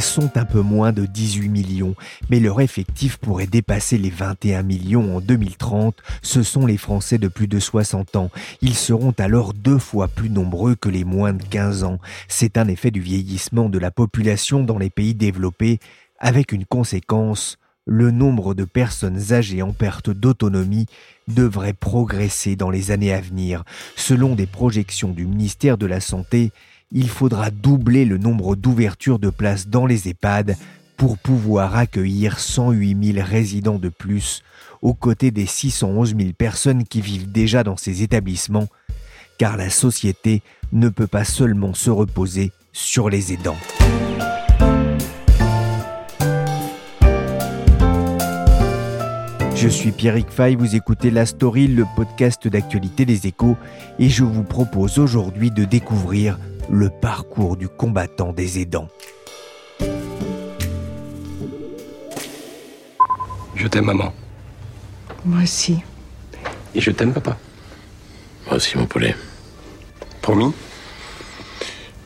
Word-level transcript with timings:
Sont 0.00 0.36
un 0.36 0.44
peu 0.44 0.60
moins 0.60 0.92
de 0.92 1.06
18 1.06 1.48
millions, 1.48 1.94
mais 2.28 2.40
leur 2.40 2.60
effectif 2.60 3.16
pourrait 3.16 3.46
dépasser 3.46 3.98
les 3.98 4.10
21 4.10 4.62
millions 4.62 5.16
en 5.16 5.20
2030. 5.20 5.96
Ce 6.22 6.42
sont 6.42 6.66
les 6.66 6.76
Français 6.76 7.18
de 7.18 7.28
plus 7.28 7.48
de 7.48 7.58
60 7.58 8.16
ans. 8.16 8.30
Ils 8.62 8.76
seront 8.76 9.14
alors 9.18 9.54
deux 9.54 9.78
fois 9.78 10.08
plus 10.08 10.30
nombreux 10.30 10.74
que 10.74 10.88
les 10.88 11.04
moins 11.04 11.32
de 11.32 11.42
15 11.42 11.84
ans. 11.84 11.98
C'est 12.28 12.58
un 12.58 12.68
effet 12.68 12.90
du 12.90 13.00
vieillissement 13.00 13.68
de 13.68 13.78
la 13.78 13.90
population 13.90 14.62
dans 14.62 14.78
les 14.78 14.90
pays 14.90 15.14
développés, 15.14 15.78
avec 16.18 16.52
une 16.52 16.66
conséquence 16.66 17.58
le 17.86 18.10
nombre 18.10 18.54
de 18.54 18.64
personnes 18.64 19.32
âgées 19.32 19.62
en 19.62 19.72
perte 19.72 20.10
d'autonomie 20.10 20.86
devrait 21.28 21.72
progresser 21.72 22.54
dans 22.54 22.70
les 22.70 22.90
années 22.90 23.12
à 23.12 23.20
venir. 23.20 23.64
Selon 23.96 24.34
des 24.34 24.46
projections 24.46 25.10
du 25.10 25.26
ministère 25.26 25.78
de 25.78 25.86
la 25.86 26.00
Santé, 26.00 26.52
il 26.92 27.08
faudra 27.08 27.50
doubler 27.50 28.04
le 28.04 28.18
nombre 28.18 28.56
d'ouvertures 28.56 29.18
de 29.18 29.30
places 29.30 29.68
dans 29.68 29.86
les 29.86 30.08
EHPAD 30.08 30.56
pour 30.96 31.18
pouvoir 31.18 31.76
accueillir 31.76 32.38
108 32.38 33.14
000 33.14 33.26
résidents 33.26 33.78
de 33.78 33.88
plus, 33.88 34.42
aux 34.82 34.94
côtés 34.94 35.30
des 35.30 35.46
611 35.46 36.14
000 36.16 36.32
personnes 36.36 36.84
qui 36.84 37.00
vivent 37.00 37.30
déjà 37.30 37.62
dans 37.62 37.76
ces 37.76 38.02
établissements, 38.02 38.68
car 39.38 39.56
la 39.56 39.70
société 39.70 40.42
ne 40.72 40.88
peut 40.88 41.06
pas 41.06 41.24
seulement 41.24 41.74
se 41.74 41.90
reposer 41.90 42.52
sur 42.72 43.08
les 43.08 43.32
aidants. 43.32 43.56
Je 49.60 49.68
suis 49.68 49.92
Pierrick 49.92 50.30
Fay, 50.30 50.56
vous 50.56 50.74
écoutez 50.74 51.10
La 51.10 51.26
Story, 51.26 51.66
le 51.66 51.84
podcast 51.94 52.48
d'actualité 52.48 53.04
des 53.04 53.26
échos, 53.26 53.58
et 53.98 54.08
je 54.08 54.24
vous 54.24 54.42
propose 54.42 54.98
aujourd'hui 54.98 55.50
de 55.50 55.66
découvrir 55.66 56.38
le 56.70 56.88
parcours 56.88 57.58
du 57.58 57.68
combattant 57.68 58.32
des 58.32 58.58
aidants. 58.58 58.88
Je 63.54 63.68
t'aime 63.68 63.84
maman. 63.84 64.14
Moi 65.26 65.42
aussi. 65.42 65.82
Et 66.74 66.80
je 66.80 66.90
t'aime 66.90 67.12
papa. 67.12 67.36
Moi 68.46 68.56
aussi 68.56 68.78
mon 68.78 68.86
poulet. 68.86 69.14
Promis? 70.22 70.54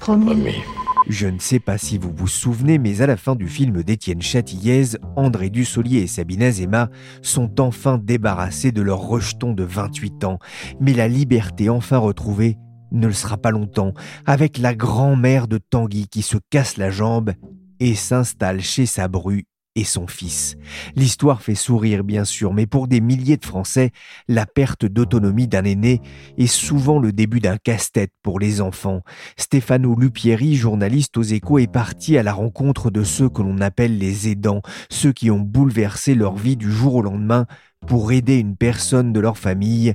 Promis. 0.01 0.25
Promis. 0.27 0.84
Je 1.07 1.27
ne 1.27 1.39
sais 1.39 1.61
pas 1.61 1.77
si 1.77 1.99
vous 1.99 2.13
vous 2.15 2.27
souvenez, 2.27 2.79
mais 2.79 3.03
à 3.03 3.07
la 3.07 3.19
fin 3.19 3.37
du 3.37 3.47
film 3.47 3.83
d'Étienne 3.83 4.23
Châtillaise, 4.23 4.99
André 5.17 5.51
Dussolier 5.51 5.99
et 5.99 6.07
Sabine 6.07 6.43
Azema 6.43 6.89
sont 7.21 7.61
enfin 7.61 7.99
débarrassés 7.99 8.73
de 8.73 8.81
leur 8.81 9.01
rejeton 9.01 9.53
de 9.53 9.65
28 9.65 10.25
ans. 10.25 10.39
Mais 10.81 10.95
la 10.95 11.07
liberté 11.07 11.69
enfin 11.69 11.99
retrouvée 11.99 12.57
ne 12.91 13.07
le 13.07 13.13
sera 13.13 13.37
pas 13.37 13.51
longtemps, 13.51 13.93
avec 14.25 14.57
la 14.57 14.75
grand-mère 14.75 15.47
de 15.47 15.59
Tanguy 15.59 16.09
qui 16.09 16.23
se 16.23 16.39
casse 16.49 16.79
la 16.79 16.91
jambe 16.91 17.33
et 17.81 17.95
s'installe 17.95 18.63
chez 18.63 18.87
sa 18.87 19.09
bru 19.09 19.45
et 19.77 19.85
son 19.85 20.07
fils. 20.07 20.57
L'histoire 20.95 21.43
fait 21.43 21.55
sourire 21.55 22.05
bien 22.05 22.25
sûr, 22.25 22.53
mais 22.53 22.67
pour 22.67 22.87
des 22.89 23.01
milliers 23.01 23.37
de 23.37 23.45
Français, 23.45 23.91
la 24.29 24.47
perte 24.47 24.85
d'autonomie 24.85 25.49
d'un 25.49 25.65
aîné 25.65 26.01
est 26.39 26.47
souvent 26.47 26.99
le 26.99 27.13
début 27.13 27.41
d'un 27.41 27.57
casse-tête 27.57 28.13
pour 28.23 28.39
les 28.39 28.61
enfants. 28.61 29.03
Stefano 29.37 29.97
Lupieri, 29.97 30.55
journaliste 30.55 31.17
aux 31.17 31.23
échos, 31.23 31.59
est 31.59 31.71
parti 31.71 32.17
à 32.17 32.23
la 32.23 32.33
rencontre 32.33 32.91
de 32.91 33.03
ceux 33.03 33.29
que 33.29 33.43
l'on 33.43 33.59
appelle 33.61 33.99
les 33.99 34.29
aidants, 34.29 34.63
ceux 34.91 35.13
qui 35.13 35.31
ont 35.31 35.41
bouleversé 35.41 36.15
leur 36.15 36.37
vie 36.37 36.57
du 36.57 36.71
jour 36.71 36.95
au 36.97 37.03
lendemain 37.03 37.47
pour 37.87 38.13
aider 38.13 38.39
une 38.39 38.57
personne 38.57 39.13
de 39.13 39.21
leur 39.21 39.37
famille. 39.37 39.95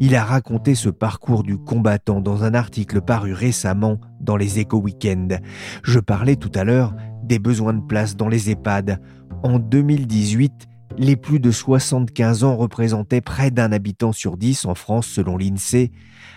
Il 0.00 0.14
a 0.16 0.24
raconté 0.24 0.74
ce 0.74 0.88
parcours 0.88 1.44
du 1.44 1.56
combattant 1.56 2.20
dans 2.20 2.44
un 2.44 2.54
article 2.54 3.00
paru 3.00 3.32
récemment 3.32 3.98
dans 4.20 4.36
les 4.36 4.58
Échos 4.58 4.80
Weekend. 4.80 5.40
Je 5.82 6.00
parlais 6.00 6.36
tout 6.36 6.50
à 6.54 6.64
l'heure 6.64 6.94
des 7.22 7.38
besoins 7.38 7.74
de 7.74 7.80
place 7.80 8.16
dans 8.16 8.28
les 8.28 8.50
EHPAD. 8.50 9.00
En 9.42 9.58
2018, 9.58 10.68
les 10.98 11.16
plus 11.16 11.40
de 11.40 11.50
75 11.50 12.44
ans 12.44 12.56
représentaient 12.56 13.20
près 13.20 13.50
d'un 13.50 13.72
habitant 13.72 14.12
sur 14.12 14.36
dix 14.36 14.64
en 14.66 14.74
France 14.74 15.06
selon 15.06 15.36
l'INSEE. 15.36 15.90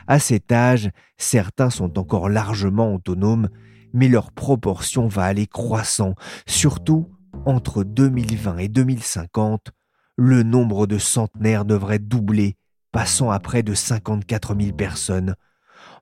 À 0.08 0.20
cet 0.20 0.52
âge, 0.52 0.90
certains 1.18 1.70
sont 1.70 2.00
encore 2.00 2.30
largement 2.30 2.94
autonomes, 2.94 3.50
mais 3.94 4.08
leur 4.08 4.32
proportion 4.32 5.08
va 5.08 5.24
aller 5.24 5.48
croissant, 5.48 6.16
surtout 6.48 7.10
entre 7.46 7.84
2020 7.84 8.58
et 8.58 8.68
2050 8.68 9.72
le 10.18 10.44
nombre 10.44 10.88
de 10.88 10.98
centenaires 10.98 11.66
devrait 11.66 12.00
doubler, 12.00 12.56
passant 12.92 13.32
à 13.32 13.40
près 13.40 13.64
de 13.64 13.74
54 13.74 14.56
000 14.60 14.76
personnes, 14.76 15.36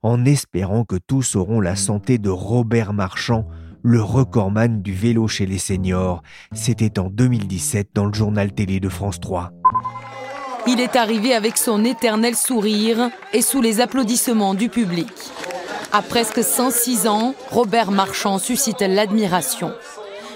en 0.03 0.25
espérant 0.25 0.85
que 0.85 0.97
tous 0.97 1.35
auront 1.35 1.59
la 1.59 1.75
santé 1.75 2.17
de 2.19 2.29
Robert 2.29 2.93
Marchand, 2.93 3.47
le 3.83 4.01
recordman 4.01 4.81
du 4.81 4.93
vélo 4.93 5.27
chez 5.27 5.45
les 5.45 5.59
seniors. 5.59 6.23
C'était 6.53 6.97
en 6.99 7.09
2017 7.09 7.89
dans 7.93 8.05
le 8.05 8.13
journal 8.13 8.53
télé 8.53 8.79
de 8.79 8.89
France 8.89 9.19
3. 9.19 9.51
Il 10.65 10.79
est 10.79 10.95
arrivé 10.95 11.33
avec 11.33 11.57
son 11.57 11.83
éternel 11.83 12.35
sourire 12.35 13.11
et 13.33 13.41
sous 13.41 13.61
les 13.61 13.81
applaudissements 13.81 14.53
du 14.53 14.69
public. 14.69 15.11
À 15.91 16.01
presque 16.01 16.41
106 16.41 17.07
ans, 17.07 17.35
Robert 17.51 17.91
Marchand 17.91 18.39
suscite 18.39 18.79
l'admiration. 18.79 19.73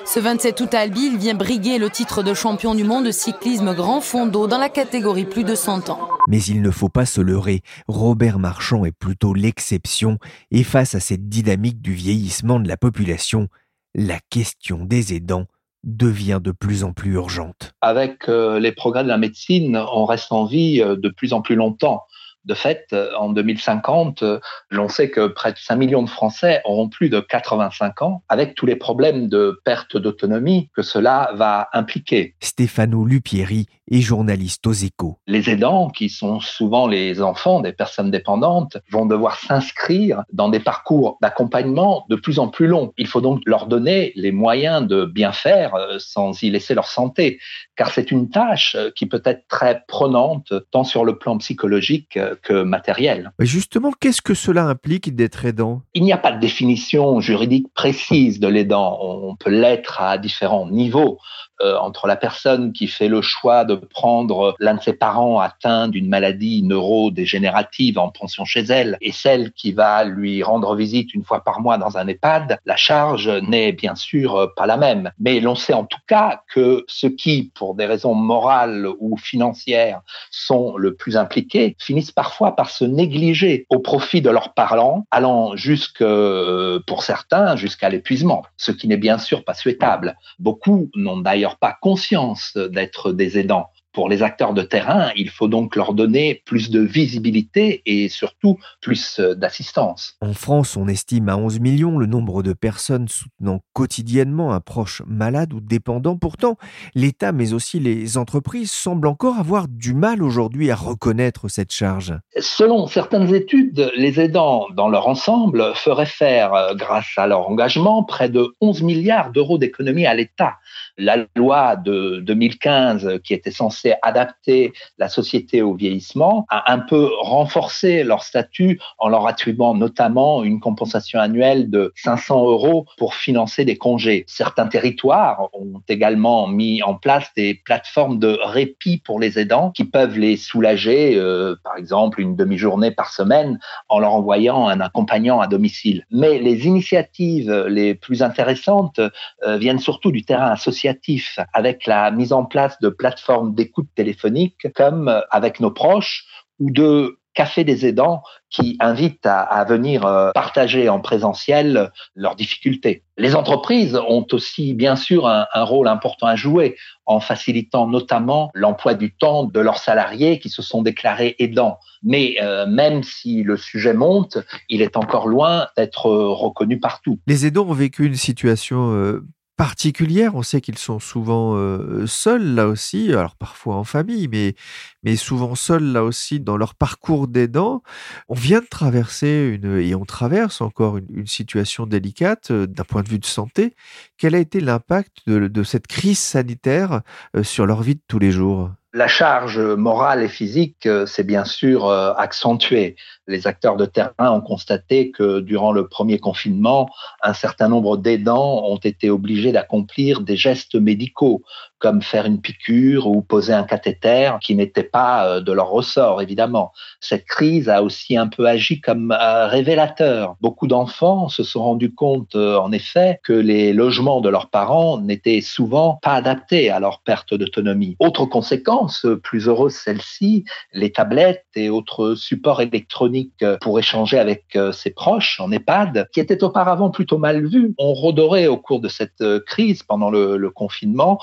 Ce 0.08 0.22
27 0.22 0.62
août 0.62 0.74
à 0.74 0.80
Albi, 0.80 1.08
il 1.12 1.18
vient 1.18 1.34
briguer 1.34 1.78
le 1.78 1.90
titre 1.90 2.24
de 2.24 2.34
champion 2.34 2.76
du 2.76 2.86
monde 2.86 3.06
de 3.08 3.12
cyclisme 3.12 3.76
grand 3.76 4.00
fond 4.00 4.26
d'eau 4.26 4.48
dans 4.48 4.58
la 4.58 4.70
catégorie 4.70 5.26
plus 5.26 5.44
de 5.44 5.54
100 5.54 5.90
ans. 5.90 6.00
Mais 6.30 6.42
il 6.42 6.62
ne 6.62 6.72
faut 6.72 6.88
pas 6.88 7.06
se 7.06 7.20
leurrer, 7.20 7.60
Robert 7.90 8.40
Marchand 8.40 8.86
est 8.86 8.98
plutôt 8.98 9.34
l'exception 9.34 10.18
et 10.50 10.64
face 10.64 10.96
à 10.96 11.02
cette 11.02 11.28
dynamique 11.28 11.82
du 11.82 11.94
vieillissement 11.94 12.62
de 12.62 12.70
la 12.70 12.78
population, 12.78 13.50
la 13.96 14.20
question 14.30 14.86
des 14.86 15.14
aidants 15.14 15.46
devient 15.84 16.40
de 16.42 16.52
plus 16.52 16.86
en 16.86 16.94
plus 16.94 17.16
urgente. 17.16 17.74
Avec 17.82 18.30
euh, 18.30 18.62
les 18.62 18.72
progrès 18.72 19.04
de 19.04 19.10
la 19.10 19.18
médecine, 19.18 19.78
on 19.92 20.06
reste 20.06 20.32
en 20.32 20.46
vie 20.46 20.82
euh, 20.82 20.96
de 20.96 21.10
plus 21.10 21.34
en 21.34 21.42
plus 21.42 21.56
longtemps. 21.56 22.04
De 22.48 22.54
fait, 22.54 22.88
euh, 22.94 23.10
en 23.20 23.30
2050, 23.34 24.24
euh, 24.24 24.40
l'on 24.70 24.88
sait 24.88 25.10
que 25.10 25.28
près 25.28 25.52
de 25.52 25.58
5 25.58 25.76
millions 25.76 26.02
de 26.02 26.10
Français 26.10 26.62
auront 26.64 26.88
plus 26.88 27.10
de 27.10 27.20
85 27.20 28.02
ans, 28.02 28.24
avec 28.30 28.56
tous 28.56 28.66
les 28.66 28.78
problèmes 28.78 29.28
de 29.28 29.60
perte 29.66 29.98
d'autonomie 29.98 30.70
que 30.74 30.82
cela 30.82 31.32
va 31.36 31.68
impliquer. 31.74 32.36
Stéphano 32.40 33.04
Lupieri 33.04 33.68
est 33.92 34.00
journaliste 34.00 34.66
aux 34.66 34.72
échos. 34.74 35.18
Les 35.28 35.50
aidants, 35.50 35.90
qui 35.90 36.08
sont 36.08 36.40
souvent 36.40 36.88
les 36.88 37.22
enfants 37.22 37.60
des 37.60 37.74
personnes 37.74 38.12
dépendantes, 38.12 38.78
vont 38.92 39.06
devoir 39.06 39.38
s'inscrire 39.40 40.24
dans 40.32 40.48
des 40.48 40.62
parcours 40.62 41.18
d'accompagnement 41.22 42.06
de 42.10 42.16
plus 42.16 42.40
en 42.40 42.48
plus 42.48 42.68
longs. 42.68 42.94
Il 42.98 43.08
faut 43.08 43.22
donc 43.22 43.42
leur 43.46 43.68
donner 43.68 44.14
les 44.16 44.32
moyens 44.32 44.88
de 44.88 45.04
bien 45.04 45.34
faire 45.34 45.76
euh, 45.76 45.98
sans 46.00 46.42
y 46.42 46.50
laisser 46.50 46.76
leur 46.76 46.88
santé, 46.88 47.40
car 47.76 47.92
c'est 47.92 48.10
une 48.10 48.30
tâche 48.30 48.78
qui 48.96 49.06
peut 49.06 49.22
être 49.26 49.46
très 49.50 49.84
prenante, 49.88 50.54
tant 50.72 50.86
sur 50.86 51.04
le 51.04 51.18
plan 51.18 51.38
psychologique 51.38 52.18
que 52.42 52.64
matériel. 52.64 53.32
Justement, 53.40 53.92
qu'est-ce 54.00 54.22
que 54.22 54.34
cela 54.34 54.66
implique 54.66 55.16
d'être 55.16 55.46
aidant? 55.46 55.82
Il 55.94 56.04
n'y 56.04 56.14
a 56.14 56.18
pas 56.18 56.32
de 56.32 56.40
définition 56.40 57.20
juridique 57.20 57.68
précise 57.74 58.40
de 58.40 58.48
l'aidant. 58.48 59.00
On 59.02 59.36
peut 59.36 59.50
l'être 59.50 60.02
à 60.02 60.18
différents 60.18 60.70
niveaux. 60.70 61.20
Euh, 61.62 61.76
entre 61.78 62.06
la 62.06 62.16
personne 62.16 62.72
qui 62.72 62.88
fait 62.88 63.08
le 63.08 63.22
choix 63.22 63.66
de 63.66 63.74
prendre 63.74 64.56
l'un 64.60 64.76
de 64.76 64.82
ses 64.82 64.94
parents 64.94 65.40
atteint 65.40 65.88
d'une 65.88 66.08
maladie 66.08 66.62
neurodégénérative 66.62 67.98
en 67.98 68.10
pension 68.10 68.46
chez 68.46 68.60
elle 68.62 68.96
et 69.02 69.12
celle 69.12 69.52
qui 69.54 69.72
va 69.72 70.04
lui 70.04 70.44
rendre 70.44 70.76
visite 70.76 71.16
une 71.16 71.24
fois 71.24 71.44
par 71.44 71.60
mois 71.60 71.80
dans 71.80 71.98
un 71.98 72.08
EHPAD, 72.08 72.60
la 72.66 72.76
charge 72.76 73.28
n'est 73.28 73.72
bien 73.72 73.96
sûr 73.96 74.54
pas 74.56 74.68
la 74.68 74.78
même. 74.78 75.12
Mais 75.20 75.40
l'on 75.40 75.56
sait 75.56 75.74
en 75.74 75.86
tout 75.86 76.00
cas 76.06 76.42
que 76.54 76.86
ceux 76.88 77.10
qui, 77.10 77.52
pour 77.56 77.74
des 77.74 77.88
raisons 77.88 78.14
morales 78.14 78.88
ou 79.00 79.18
financières, 79.18 80.02
sont 80.30 80.78
le 80.78 80.94
plus 80.94 81.18
impliqués, 81.18 81.76
finissent 81.80 82.12
parfois 82.12 82.56
par 82.56 82.70
se 82.70 82.86
négliger 82.86 83.66
au 83.70 83.80
profit 83.80 84.22
de 84.22 84.30
leurs 84.30 84.54
parents, 84.54 85.08
allant 85.10 85.56
jusque, 85.56 86.02
euh, 86.02 86.80
pour 86.86 87.04
certains, 87.04 87.56
jusqu'à 87.56 87.90
l'épuisement, 87.90 88.44
ce 88.58 88.72
qui 88.72 88.88
n'est 88.88 88.98
bien 88.98 89.18
sûr 89.18 89.44
pas 89.44 89.56
souhaitable. 89.56 90.18
Beaucoup 90.38 90.92
n'ont 90.96 91.18
d'ailleurs 91.18 91.47
pas 91.56 91.78
conscience 91.82 92.58
d'être 92.58 93.14
des 93.14 93.40
aidants. 93.40 93.70
Pour 93.98 94.10
les 94.10 94.22
acteurs 94.22 94.54
de 94.54 94.62
terrain, 94.62 95.10
il 95.16 95.28
faut 95.28 95.48
donc 95.48 95.76
leur 95.76 95.96
donner 95.96 96.44
plus 96.46 96.70
de 96.70 96.82
visibilité 96.82 97.82
et 97.88 98.10
surtout 98.10 98.60
plus 98.80 99.20
euh, 99.20 99.34
d'assistance. 99.34 100.14
En 100.22 100.34
France, 100.34 100.78
on 100.78 100.88
estime 100.88 101.30
à 101.30 101.36
11 101.36 101.60
millions 101.62 101.98
le 101.98 102.06
nombre 102.06 102.44
de 102.44 102.54
personnes 102.54 103.08
soutenant 103.08 103.62
quotidiennement 103.74 104.54
un 104.54 104.60
proche 104.60 105.02
malade 105.08 105.52
ou 105.52 105.62
dépendant. 105.62 106.16
Pourtant, 106.16 106.58
l'État, 106.94 107.32
mais 107.32 107.54
aussi 107.54 107.80
les 107.80 108.20
entreprises, 108.20 108.70
semblent 108.70 109.08
encore 109.08 109.40
avoir 109.40 109.68
du 109.68 109.96
mal 109.96 110.22
aujourd'hui 110.22 110.70
à 110.70 110.76
reconnaître 110.76 111.48
cette 111.48 111.72
charge. 111.72 112.14
Selon 112.40 112.86
certaines 112.86 113.34
études, 113.34 113.92
les 113.98 114.20
aidants 114.20 114.68
dans 114.76 114.90
leur 114.90 115.08
ensemble 115.08 115.74
feraient 115.74 116.06
faire, 116.06 116.54
euh, 116.54 116.76
grâce 116.76 117.08
à 117.18 117.26
leur 117.26 117.50
engagement, 117.50 118.04
près 118.04 118.30
de 118.30 118.54
11 118.62 118.84
milliards 118.84 119.32
d'euros 119.32 119.58
d'économies 119.58 120.06
à 120.06 120.14
l'État. 120.14 120.58
La 121.00 121.26
loi 121.36 121.76
de 121.76 122.20
2015, 122.20 123.22
qui 123.24 123.34
était 123.34 123.50
censée 123.50 123.87
adapter 124.02 124.74
la 124.98 125.10
société 125.10 125.62
au 125.62 125.74
vieillissement, 125.74 126.46
a 126.50 126.72
un 126.72 126.80
peu 126.80 127.10
renforcé 127.22 128.04
leur 128.04 128.24
statut 128.24 128.80
en 128.98 129.10
leur 129.10 129.28
attribuant 129.28 129.74
notamment 129.74 130.44
une 130.44 130.60
compensation 130.60 131.20
annuelle 131.20 131.70
de 131.70 131.94
500 131.96 132.46
euros 132.46 132.86
pour 132.98 133.16
financer 133.16 133.66
des 133.66 133.78
congés. 133.78 134.26
Certains 134.28 134.68
territoires 134.68 135.50
ont 135.54 135.82
également 135.88 136.48
mis 136.48 136.82
en 136.84 136.96
place 136.96 137.32
des 137.36 137.54
plateformes 137.54 138.20
de 138.20 138.40
répit 138.44 138.98
pour 138.98 139.20
les 139.20 139.40
aidants 139.40 139.72
qui 139.72 139.86
peuvent 139.86 140.18
les 140.18 140.38
soulager, 140.38 141.16
euh, 141.16 141.56
par 141.64 141.78
exemple 141.78 142.22
une 142.22 142.36
demi-journée 142.36 142.92
par 142.92 143.12
semaine, 143.12 143.60
en 143.90 144.00
leur 144.00 144.14
envoyant 144.14 144.68
un 144.68 144.80
accompagnant 144.80 145.40
à 145.40 145.48
domicile. 145.48 146.06
Mais 146.12 146.40
les 146.40 146.66
initiatives 146.66 147.52
les 147.68 147.96
plus 147.96 148.24
intéressantes 148.24 149.00
euh, 149.00 149.58
viennent 149.58 149.80
surtout 149.80 150.12
du 150.12 150.24
terrain 150.24 150.50
associatif, 150.50 151.40
avec 151.54 151.86
la 151.86 152.12
mise 152.12 152.34
en 152.34 152.46
place 152.46 152.80
de 152.82 152.90
plateformes 152.90 153.54
d'écoute 153.54 153.77
téléphonique 153.96 154.68
comme 154.76 155.08
euh, 155.08 155.22
avec 155.32 155.60
nos 155.60 155.72
proches 155.72 156.26
ou 156.60 156.72
de 156.72 157.20
café 157.38 157.64
des 157.64 157.86
aidants 157.86 158.24
qui 158.50 158.78
invitent 158.80 159.28
à, 159.28 159.64
venir 159.64 160.08
euh, 160.08 160.32
partager 160.34 160.90
en 160.90 161.00
présentiel 161.00 161.92
leurs 162.16 162.36
difficultés. 162.36 163.04
Les 163.16 163.36
entreprises 163.36 163.96
ont 163.96 164.26
aussi 164.32 164.74
bien 164.74 164.96
sûr 164.96 165.28
un, 165.28 165.46
rôle 165.54 165.88
important 165.88 166.26
à 166.26 166.36
jouer 166.36 166.76
en 167.06 167.20
facilitant 167.20 167.86
notamment 167.88 168.50
l'emploi 168.56 168.96
du 168.96 169.16
temps 169.16 169.44
de 169.44 169.60
leurs 169.60 169.78
salariés 169.78 170.40
qui 170.40 170.50
se 170.50 170.64
sont 170.64 170.82
déclarés 170.82 171.36
aidants. 171.38 171.78
Mais 172.02 172.38
euh, 172.42 172.66
même 172.66 173.04
si 173.04 173.44
le 173.44 173.56
sujet 173.56 173.94
monte, 173.94 174.40
il 174.68 174.82
est 174.82 174.98
encore 174.98 175.28
loin 175.28 175.68
d'être 175.78 176.10
reconnu 176.10 176.80
partout. 176.80 177.20
Les 177.28 177.46
aidants 177.46 177.68
ont 177.68 177.74
vécu 177.74 178.08
une 178.08 178.16
situation 178.16 179.22
particulière. 179.58 180.36
On 180.36 180.44
sait 180.44 180.62
qu'ils 180.62 180.78
sont 180.78 181.00
souvent 181.00 181.56
euh, 181.56 182.06
seuls 182.06 182.54
là 182.56 182.68
aussi, 182.68 183.12
alors 183.12 183.36
parfois 183.36 183.76
en 183.76 183.84
famille, 183.84 184.28
mais, 184.28 184.56
mais 185.04 185.16
souvent 185.16 185.56
seuls 185.56 185.92
là 185.92 186.04
aussi 186.04 186.40
dans 186.40 186.58
leur 186.58 186.76
parcours 186.76 187.28
d'aidant. 187.28 187.82
On 188.30 188.36
vient 188.36 188.62
de 188.62 188.68
traverser 188.68 189.60
une, 189.62 189.80
et 189.80 189.96
on 189.96 190.06
traverse 190.06 190.62
encore 190.62 190.98
une, 190.98 191.26
situation 191.26 191.88
délicate 191.88 192.52
euh, 192.52 192.68
d'un 192.68 192.84
point 192.84 193.02
de 193.02 193.10
vue 193.10 193.20
de 193.20 193.26
santé. 193.26 193.76
Quel 194.18 194.36
a 194.36 194.40
été 194.40 194.62
l'impact 194.62 195.28
de, 195.28 195.64
cette 195.64 195.88
crise 195.88 196.20
sanitaire 196.20 197.02
euh, 197.36 197.44
sur 197.44 197.66
leur 197.66 197.82
vie 197.82 197.96
de 197.96 198.02
tous 198.08 198.20
les 198.20 198.32
jours? 198.32 198.72
La 198.98 199.08
charge 199.08 199.60
morale 199.60 200.24
et 200.24 200.28
physique 200.28 200.90
s'est 201.06 201.24
bien 201.24 201.46
sûr 201.46 201.90
accentuée 201.92 202.96
les 203.28 203.46
acteurs 203.46 203.76
de 203.76 203.86
terrain 203.86 204.32
ont 204.32 204.42
constaté 204.42 205.12
que 205.12 205.40
durant 205.42 205.72
le 205.72 205.88
premier 205.88 206.18
confinement, 206.18 206.90
un 207.22 207.34
certain 207.34 207.68
nombre 207.68 207.98
d'aidants 207.98 208.64
ont 208.66 208.78
été 208.78 209.10
obligés 209.10 209.52
d'accomplir 209.52 210.22
des 210.22 210.38
gestes 210.38 210.76
médicaux, 210.76 211.44
comme 211.80 212.02
faire 212.02 212.26
une 212.26 212.42
piqûre 212.42 213.08
ou 213.08 213.22
poser 213.22 213.54
un 213.54 213.64
cathéter, 213.64 214.32
qui 214.42 214.56
n'était 214.56 214.84
pas 214.84 215.28
euh, 215.28 215.42
de 215.42 215.52
leur 215.52 215.70
ressort, 215.70 216.22
évidemment. 216.22 216.72
Cette 217.00 217.26
crise 217.26 217.70
a 217.70 217.84
aussi 217.84 218.18
un 218.18 218.28
peu 218.28 218.48
agi 218.48 218.82
comme 218.82 219.12
révélateur. 219.12 220.36
Beaucoup 220.42 220.68
d'enfants 220.68 221.30
se 221.30 221.44
sont 221.44 221.64
rendus 221.64 221.94
compte, 221.94 222.36
euh, 222.36 222.58
en 222.58 222.72
effet, 222.72 223.20
que 223.24 223.34
les 223.34 223.74
logements 223.74 224.22
de 224.22 224.30
leurs 224.30 224.50
parents 224.50 225.00
n'étaient 225.00 225.42
souvent 225.42 226.00
pas 226.02 226.14
adaptés 226.14 226.70
à 226.70 226.80
leur 226.80 227.02
perte 227.02 227.34
d'autonomie. 227.34 227.96
Autre 228.00 228.26
conséquence, 228.26 229.06
plus 229.24 229.48
heureuse 229.48 229.74
celle-ci, 229.74 230.46
les 230.74 230.92
tablettes 230.92 231.46
et 231.56 231.70
autres 231.70 232.16
supports 232.16 232.62
électroniques 232.62 233.44
euh, 233.44 233.58
pour 233.62 233.80
échanger 233.80 234.20
avec 234.20 234.56
euh, 234.56 234.72
ses 234.72 234.92
proches 234.92 235.40
en 235.40 235.52
EHPAD, 235.52 236.08
qui 236.14 236.20
étaient 236.20 236.44
auparavant 236.44 236.90
plutôt 236.90 237.18
mal 237.18 237.46
vus, 237.46 237.74
ont 237.78 237.94
redoré 237.94 238.48
au 238.48 238.58
cours 238.58 238.80
de 238.80 238.88
cette 238.88 239.22
euh, 239.22 239.40
crise 239.46 239.84
pendant 239.84 240.10
le, 240.10 240.48
confinement, 240.56 241.20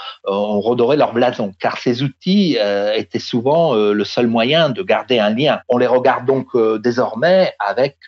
redoré 0.61 0.96
leur 0.96 1.12
blason, 1.12 1.52
car 1.58 1.79
ces 1.79 2.02
outils 2.02 2.56
étaient 2.94 3.19
souvent 3.19 3.75
le 3.75 4.05
seul 4.05 4.26
moyen 4.26 4.70
de 4.70 4.82
garder 4.82 5.19
un 5.19 5.31
lien. 5.31 5.61
On 5.69 5.79
les 5.79 5.87
regarde 5.87 6.26
donc 6.26 6.49
désormais 6.82 7.52
avec 7.58 7.99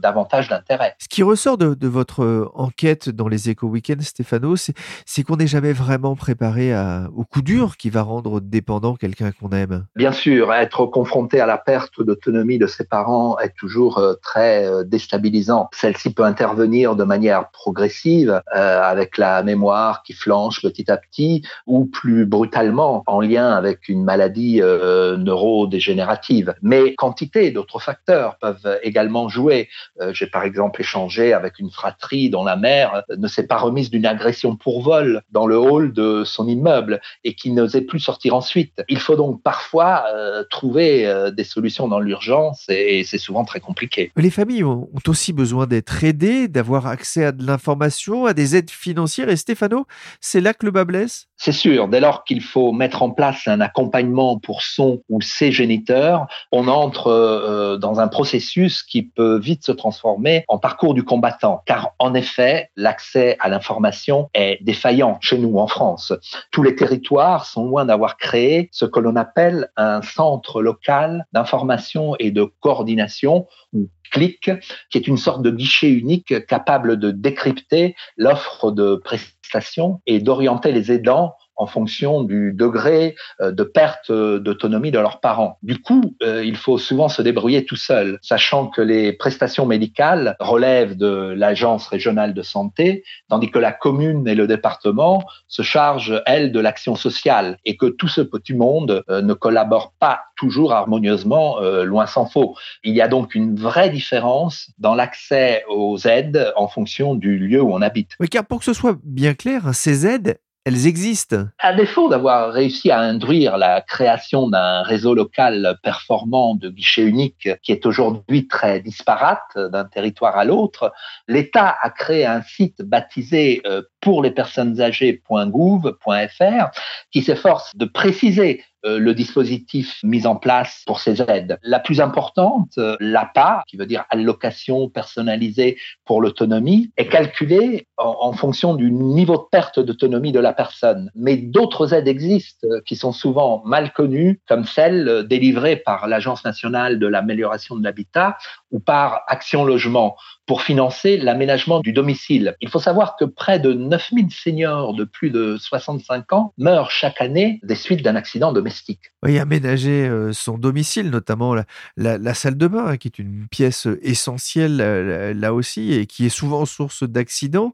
davantage 0.00 0.48
d'intérêt. 0.48 0.94
Ce 0.98 1.08
qui 1.08 1.22
ressort 1.22 1.58
de, 1.58 1.88
votre 1.88 2.50
enquête 2.54 3.08
dans 3.08 3.28
les 3.28 3.50
éco-weekends, 3.50 4.00
Stéphano, 4.00 4.54
c'est 4.56 5.22
qu'on 5.22 5.36
n'est 5.36 5.46
jamais 5.46 5.72
vraiment 5.72 6.16
préparé 6.16 6.74
au 7.14 7.24
coup 7.24 7.42
dur 7.42 7.76
qui 7.76 7.90
va 7.90 8.02
rendre 8.02 8.40
dépendant 8.40 8.94
quelqu'un 8.94 9.32
qu'on 9.32 9.50
aime. 9.50 9.86
Bien 9.96 10.12
sûr, 10.12 10.52
être 10.52 10.86
confronté 10.86 11.40
à 11.40 11.46
la 11.46 11.58
perte 11.58 12.00
d'autonomie 12.02 12.58
de 12.58 12.66
ses 12.66 12.84
parents 12.84 13.38
est 13.38 13.54
toujours 13.56 13.98
euh, 13.98 14.14
très 14.22 14.66
euh, 14.66 14.84
déstabilisant. 14.84 15.68
Celle-ci 15.72 16.12
peut 16.12 16.24
intervenir 16.24 16.96
de 16.96 17.04
manière 17.04 17.50
progressive 17.50 18.42
euh, 18.54 18.82
avec 18.82 19.18
la 19.18 19.42
mémoire 19.42 20.02
qui 20.02 20.12
flanche 20.12 20.62
petit 20.62 20.90
à 20.90 20.96
petit 20.96 21.42
ou 21.66 21.85
plus 21.90 22.26
brutalement 22.26 23.02
en 23.06 23.20
lien 23.20 23.50
avec 23.50 23.88
une 23.88 24.04
maladie 24.04 24.60
neurodégénérative. 24.60 26.54
Mais 26.62 26.94
quantité 26.94 27.50
d'autres 27.50 27.80
facteurs 27.80 28.36
peuvent 28.40 28.78
également 28.82 29.28
jouer. 29.28 29.68
J'ai 30.12 30.26
par 30.26 30.44
exemple 30.44 30.80
échangé 30.80 31.32
avec 31.32 31.58
une 31.58 31.70
fratrie 31.70 32.30
dont 32.30 32.44
la 32.44 32.56
mère 32.56 33.02
ne 33.16 33.28
s'est 33.28 33.46
pas 33.46 33.58
remise 33.58 33.90
d'une 33.90 34.06
agression 34.06 34.56
pour 34.56 34.82
vol 34.82 35.22
dans 35.30 35.46
le 35.46 35.58
hall 35.58 35.92
de 35.92 36.24
son 36.24 36.48
immeuble 36.48 37.00
et 37.24 37.34
qui 37.34 37.50
n'osait 37.50 37.82
plus 37.82 38.00
sortir 38.00 38.34
ensuite. 38.34 38.82
Il 38.88 38.98
faut 38.98 39.16
donc 39.16 39.42
parfois 39.42 40.04
trouver 40.50 41.30
des 41.36 41.44
solutions 41.44 41.88
dans 41.88 42.00
l'urgence 42.00 42.64
et 42.68 43.04
c'est 43.04 43.18
souvent 43.18 43.44
très 43.44 43.60
compliqué. 43.60 44.12
Les 44.16 44.30
familles 44.30 44.64
ont 44.64 44.88
aussi 45.06 45.32
besoin 45.32 45.66
d'être 45.66 46.04
aidées, 46.04 46.48
d'avoir 46.48 46.86
accès 46.86 47.24
à 47.24 47.32
de 47.32 47.46
l'information, 47.46 48.26
à 48.26 48.32
des 48.32 48.56
aides 48.56 48.70
financières. 48.70 49.28
Et 49.28 49.36
Stéphano, 49.36 49.86
c'est 50.20 50.40
là 50.40 50.54
que 50.54 50.66
le 50.66 50.72
bas 50.72 50.84
blesse? 50.84 51.28
C'est 51.36 51.52
sûr, 51.52 51.75
dès 51.88 52.00
lors 52.00 52.24
qu'il 52.24 52.42
faut 52.42 52.72
mettre 52.72 53.02
en 53.02 53.10
place 53.10 53.46
un 53.46 53.60
accompagnement 53.60 54.38
pour 54.38 54.62
son 54.62 55.02
ou 55.08 55.20
ses 55.20 55.52
géniteurs, 55.52 56.26
on 56.52 56.68
entre 56.68 57.08
euh, 57.08 57.76
dans 57.76 58.00
un 58.00 58.08
processus 58.08 58.82
qui 58.82 59.02
peut 59.02 59.38
vite 59.38 59.64
se 59.64 59.72
transformer 59.72 60.44
en 60.48 60.58
parcours 60.58 60.94
du 60.94 61.04
combattant. 61.04 61.62
Car 61.66 61.90
en 61.98 62.14
effet, 62.14 62.70
l'accès 62.76 63.36
à 63.40 63.48
l'information 63.48 64.30
est 64.34 64.58
défaillant 64.62 65.18
chez 65.20 65.38
nous 65.38 65.58
en 65.58 65.66
France. 65.66 66.12
Tous 66.50 66.62
les 66.62 66.74
territoires 66.74 67.44
sont 67.44 67.66
loin 67.66 67.84
d'avoir 67.84 68.16
créé 68.16 68.68
ce 68.72 68.84
que 68.86 69.00
l'on 69.00 69.16
appelle 69.16 69.68
un 69.76 70.00
centre 70.02 70.62
local 70.62 71.26
d'information 71.32 72.16
et 72.18 72.30
de 72.30 72.44
coordination 72.60 73.46
ou 73.72 73.88
CLIC, 74.12 74.50
qui 74.90 74.98
est 74.98 75.08
une 75.08 75.16
sorte 75.16 75.42
de 75.42 75.50
guichet 75.50 75.90
unique 75.90 76.46
capable 76.46 76.98
de 76.98 77.10
décrypter 77.10 77.96
l'offre 78.16 78.70
de 78.70 78.96
prestations 78.96 80.00
et 80.06 80.20
d'orienter 80.20 80.72
les 80.72 80.92
aidants 80.92 81.34
en 81.56 81.66
fonction 81.66 82.22
du 82.22 82.52
degré 82.52 83.16
euh, 83.40 83.52
de 83.52 83.62
perte 83.62 84.10
d'autonomie 84.10 84.90
de 84.90 84.98
leurs 84.98 85.20
parents. 85.20 85.58
Du 85.62 85.80
coup, 85.80 86.14
euh, 86.22 86.44
il 86.44 86.56
faut 86.56 86.78
souvent 86.78 87.08
se 87.08 87.22
débrouiller 87.22 87.64
tout 87.64 87.76
seul, 87.76 88.18
sachant 88.22 88.68
que 88.68 88.82
les 88.82 89.12
prestations 89.12 89.66
médicales 89.66 90.36
relèvent 90.40 90.96
de 90.96 91.34
l'agence 91.36 91.86
régionale 91.88 92.34
de 92.34 92.42
santé, 92.42 93.04
tandis 93.28 93.50
que 93.50 93.58
la 93.58 93.72
commune 93.72 94.28
et 94.28 94.34
le 94.34 94.46
département 94.46 95.24
se 95.48 95.62
chargent, 95.62 96.22
elles, 96.26 96.52
de 96.52 96.60
l'action 96.60 96.94
sociale, 96.94 97.58
et 97.64 97.76
que 97.76 97.86
tout 97.86 98.08
ce 98.08 98.20
petit 98.20 98.54
monde 98.54 99.02
euh, 99.08 99.22
ne 99.22 99.34
collabore 99.34 99.92
pas 99.98 100.20
toujours 100.36 100.74
harmonieusement, 100.74 101.60
loin 101.84 102.06
s'en 102.06 102.26
faut. 102.26 102.56
Il 102.84 102.94
y 102.94 103.00
a 103.00 103.08
donc 103.08 103.34
une 103.34 103.56
vraie 103.56 103.88
différence 103.88 104.70
dans 104.78 104.94
l'accès 104.94 105.64
aux 105.66 105.96
aides 106.06 106.52
en 106.56 106.68
fonction 106.68 107.14
du 107.14 107.38
lieu 107.38 107.62
où 107.62 107.72
on 107.72 107.80
habite. 107.80 108.10
Oui, 108.20 108.28
car 108.28 108.44
pour 108.44 108.58
que 108.58 108.66
ce 108.66 108.74
soit 108.74 108.98
bien 109.02 109.32
clair, 109.32 109.74
ces 109.74 110.06
aides, 110.06 110.38
elles 110.66 110.88
existent. 110.88 111.46
À 111.60 111.72
défaut 111.72 112.08
d'avoir 112.08 112.52
réussi 112.52 112.90
à 112.90 112.98
induire 112.98 113.56
la 113.56 113.80
création 113.80 114.48
d'un 114.48 114.82
réseau 114.82 115.14
local 115.14 115.78
performant 115.84 116.56
de 116.56 116.68
guichets 116.68 117.04
uniques 117.04 117.48
qui 117.62 117.70
est 117.70 117.86
aujourd'hui 117.86 118.48
très 118.48 118.80
disparate 118.80 119.56
d'un 119.56 119.84
territoire 119.84 120.36
à 120.36 120.44
l'autre, 120.44 120.92
l'État 121.28 121.76
a 121.80 121.90
créé 121.90 122.26
un 122.26 122.42
site 122.42 122.82
baptisé 122.82 123.62
euh, 123.64 123.82
pour 124.00 124.24
les 124.24 124.32
personnes 124.32 124.80
âgées.gouv.fr 124.80 126.70
qui 127.12 127.22
s'efforce 127.22 127.76
de 127.76 127.84
préciser 127.84 128.64
le 128.86 129.14
dispositif 129.14 129.98
mis 130.02 130.26
en 130.26 130.36
place 130.36 130.82
pour 130.86 131.00
ces 131.00 131.20
aides. 131.22 131.58
La 131.62 131.80
plus 131.80 132.00
importante, 132.00 132.70
euh, 132.78 132.96
l'APA, 133.00 133.64
qui 133.66 133.76
veut 133.76 133.86
dire 133.86 134.04
allocation 134.10 134.88
personnalisée 134.88 135.78
pour 136.04 136.20
l'autonomie, 136.20 136.90
est 136.96 137.08
calculée 137.08 137.86
en, 137.96 138.32
fonction 138.32 138.74
du 138.74 138.90
niveau 138.92 139.36
de 139.36 139.44
perte 139.50 139.80
d'autonomie 139.80 140.32
de 140.32 140.40
la 140.40 140.52
personne. 140.52 141.10
Mais 141.14 141.36
d'autres 141.36 141.94
aides 141.94 142.08
existent 142.08 142.66
euh, 142.68 142.80
qui 142.86 142.96
sont 142.96 143.12
souvent 143.12 143.62
mal 143.64 143.92
connues, 143.92 144.40
comme 144.46 144.64
celles 144.64 145.26
délivrées 145.26 145.76
par 145.76 146.06
l'Agence 146.06 146.44
nationale 146.44 146.98
de 146.98 147.06
l'amélioration 147.06 147.76
de 147.76 147.84
l'habitat 147.84 148.36
ou 148.76 148.78
par 148.78 149.22
Action 149.26 149.64
Logement 149.64 150.16
pour 150.44 150.60
financer 150.60 151.16
l'aménagement 151.16 151.80
du 151.80 151.94
domicile. 151.94 152.54
Il 152.60 152.68
faut 152.68 152.78
savoir 152.78 153.16
que 153.16 153.24
près 153.24 153.58
de 153.58 153.72
9000 153.72 154.30
seniors 154.30 154.92
de 154.92 155.04
plus 155.04 155.30
de 155.30 155.56
65 155.56 156.30
ans 156.34 156.52
meurent 156.58 156.90
chaque 156.90 157.22
année 157.22 157.58
des 157.62 157.74
suites 157.74 158.02
d'un 158.02 158.16
accident 158.16 158.52
domestique. 158.52 159.00
Oui, 159.22 159.38
aménager 159.38 160.06
euh, 160.06 160.34
son 160.34 160.58
domicile, 160.58 161.08
notamment 161.08 161.54
la, 161.54 161.64
la, 161.96 162.18
la, 162.18 162.34
salle 162.34 162.58
de 162.58 162.66
bain, 162.66 162.98
qui 162.98 163.08
est 163.08 163.18
une 163.18 163.48
pièce 163.48 163.88
essentielle 164.02 164.76
là, 164.76 165.32
là 165.32 165.54
aussi 165.54 165.94
et 165.94 166.04
qui 166.04 166.26
est 166.26 166.28
souvent 166.28 166.66
source 166.66 167.02
d'accidents. 167.02 167.72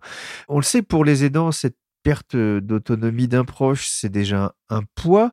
On 0.49 0.59
le 0.59 0.63
sait, 0.63 0.83
pour 0.83 1.05
les 1.05 1.25
aidants, 1.25 1.51
cette 1.51 1.77
perte 2.05 2.37
d'autonomie 2.37 3.27
d'un 3.27 3.45
proche, 3.45 3.89
c'est 3.89 4.09
déjà 4.09 4.55
un 4.71 4.83
poids. 4.95 5.33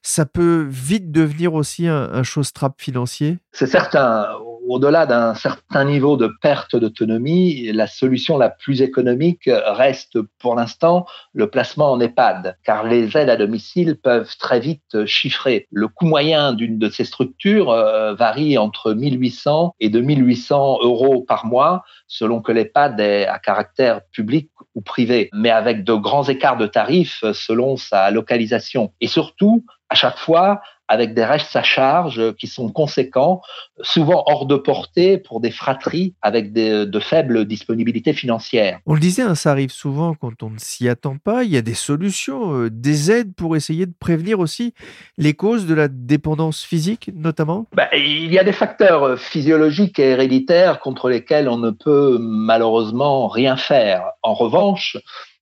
Ça 0.00 0.24
peut 0.24 0.66
vite 0.68 1.12
devenir 1.12 1.52
aussi 1.52 1.86
un, 1.86 2.10
un 2.12 2.22
chose-trappe 2.22 2.80
financier? 2.80 3.38
C'est 3.52 3.66
certain 3.66 4.26
au-delà 4.72 5.06
d'un 5.06 5.34
certain 5.34 5.84
niveau 5.84 6.16
de 6.16 6.32
perte 6.40 6.76
d'autonomie, 6.76 7.70
la 7.72 7.86
solution 7.86 8.38
la 8.38 8.48
plus 8.48 8.80
économique 8.80 9.48
reste 9.48 10.18
pour 10.38 10.54
l'instant 10.54 11.06
le 11.34 11.48
placement 11.48 11.92
en 11.92 12.00
EHPAD, 12.00 12.56
car 12.64 12.84
les 12.84 13.16
aides 13.16 13.28
à 13.28 13.36
domicile 13.36 13.96
peuvent 14.02 14.34
très 14.38 14.60
vite 14.60 15.04
chiffrer. 15.04 15.66
Le 15.70 15.88
coût 15.88 16.06
moyen 16.06 16.52
d'une 16.52 16.78
de 16.78 16.88
ces 16.88 17.04
structures 17.04 17.70
euh, 17.70 18.14
varie 18.14 18.56
entre 18.56 18.92
1800 18.94 19.74
et 19.80 19.90
2800 19.90 20.78
euros 20.82 21.22
par 21.22 21.46
mois, 21.46 21.84
selon 22.06 22.40
que 22.40 22.52
l'EHPAD 22.52 22.98
est 23.00 23.26
à 23.26 23.38
caractère 23.38 24.00
public 24.10 24.50
ou 24.74 24.80
privé, 24.80 25.28
mais 25.34 25.50
avec 25.50 25.84
de 25.84 25.92
grands 25.92 26.28
écarts 26.28 26.56
de 26.56 26.66
tarifs 26.66 27.24
selon 27.32 27.76
sa 27.76 28.10
localisation. 28.10 28.92
Et 29.00 29.06
surtout, 29.06 29.64
à 29.90 29.94
chaque 29.94 30.16
fois, 30.16 30.62
avec 30.92 31.14
des 31.14 31.24
restes 31.24 31.56
à 31.56 31.62
charge 31.62 32.34
qui 32.34 32.46
sont 32.46 32.68
conséquents, 32.68 33.40
souvent 33.80 34.24
hors 34.26 34.44
de 34.44 34.56
portée 34.56 35.16
pour 35.16 35.40
des 35.40 35.50
fratries 35.50 36.12
avec 36.20 36.52
des, 36.52 36.84
de 36.84 37.00
faibles 37.00 37.46
disponibilités 37.46 38.12
financières. 38.12 38.78
On 38.84 38.92
le 38.92 39.00
disait, 39.00 39.22
hein, 39.22 39.34
ça 39.34 39.52
arrive 39.52 39.70
souvent 39.70 40.12
quand 40.12 40.42
on 40.42 40.50
ne 40.50 40.58
s'y 40.58 40.90
attend 40.90 41.16
pas. 41.16 41.44
Il 41.44 41.50
y 41.50 41.56
a 41.56 41.62
des 41.62 41.72
solutions, 41.72 42.54
euh, 42.54 42.70
des 42.70 43.10
aides 43.10 43.34
pour 43.34 43.56
essayer 43.56 43.86
de 43.86 43.94
prévenir 43.98 44.38
aussi 44.38 44.74
les 45.16 45.32
causes 45.32 45.66
de 45.66 45.72
la 45.72 45.88
dépendance 45.88 46.62
physique, 46.62 47.10
notamment? 47.14 47.66
Ben, 47.74 47.88
Il 47.94 48.30
y 48.30 48.38
a 48.38 48.44
des 48.44 48.52
facteurs 48.52 49.18
physiologiques 49.18 49.98
et 49.98 50.10
héréditaires 50.10 50.78
contre 50.78 51.08
lesquels 51.08 51.48
on 51.48 51.56
ne 51.56 51.70
peut 51.70 52.18
malheureusement 52.20 53.28
rien 53.28 53.56
faire. 53.56 54.02
En 54.22 54.34
revanche, 54.34 54.98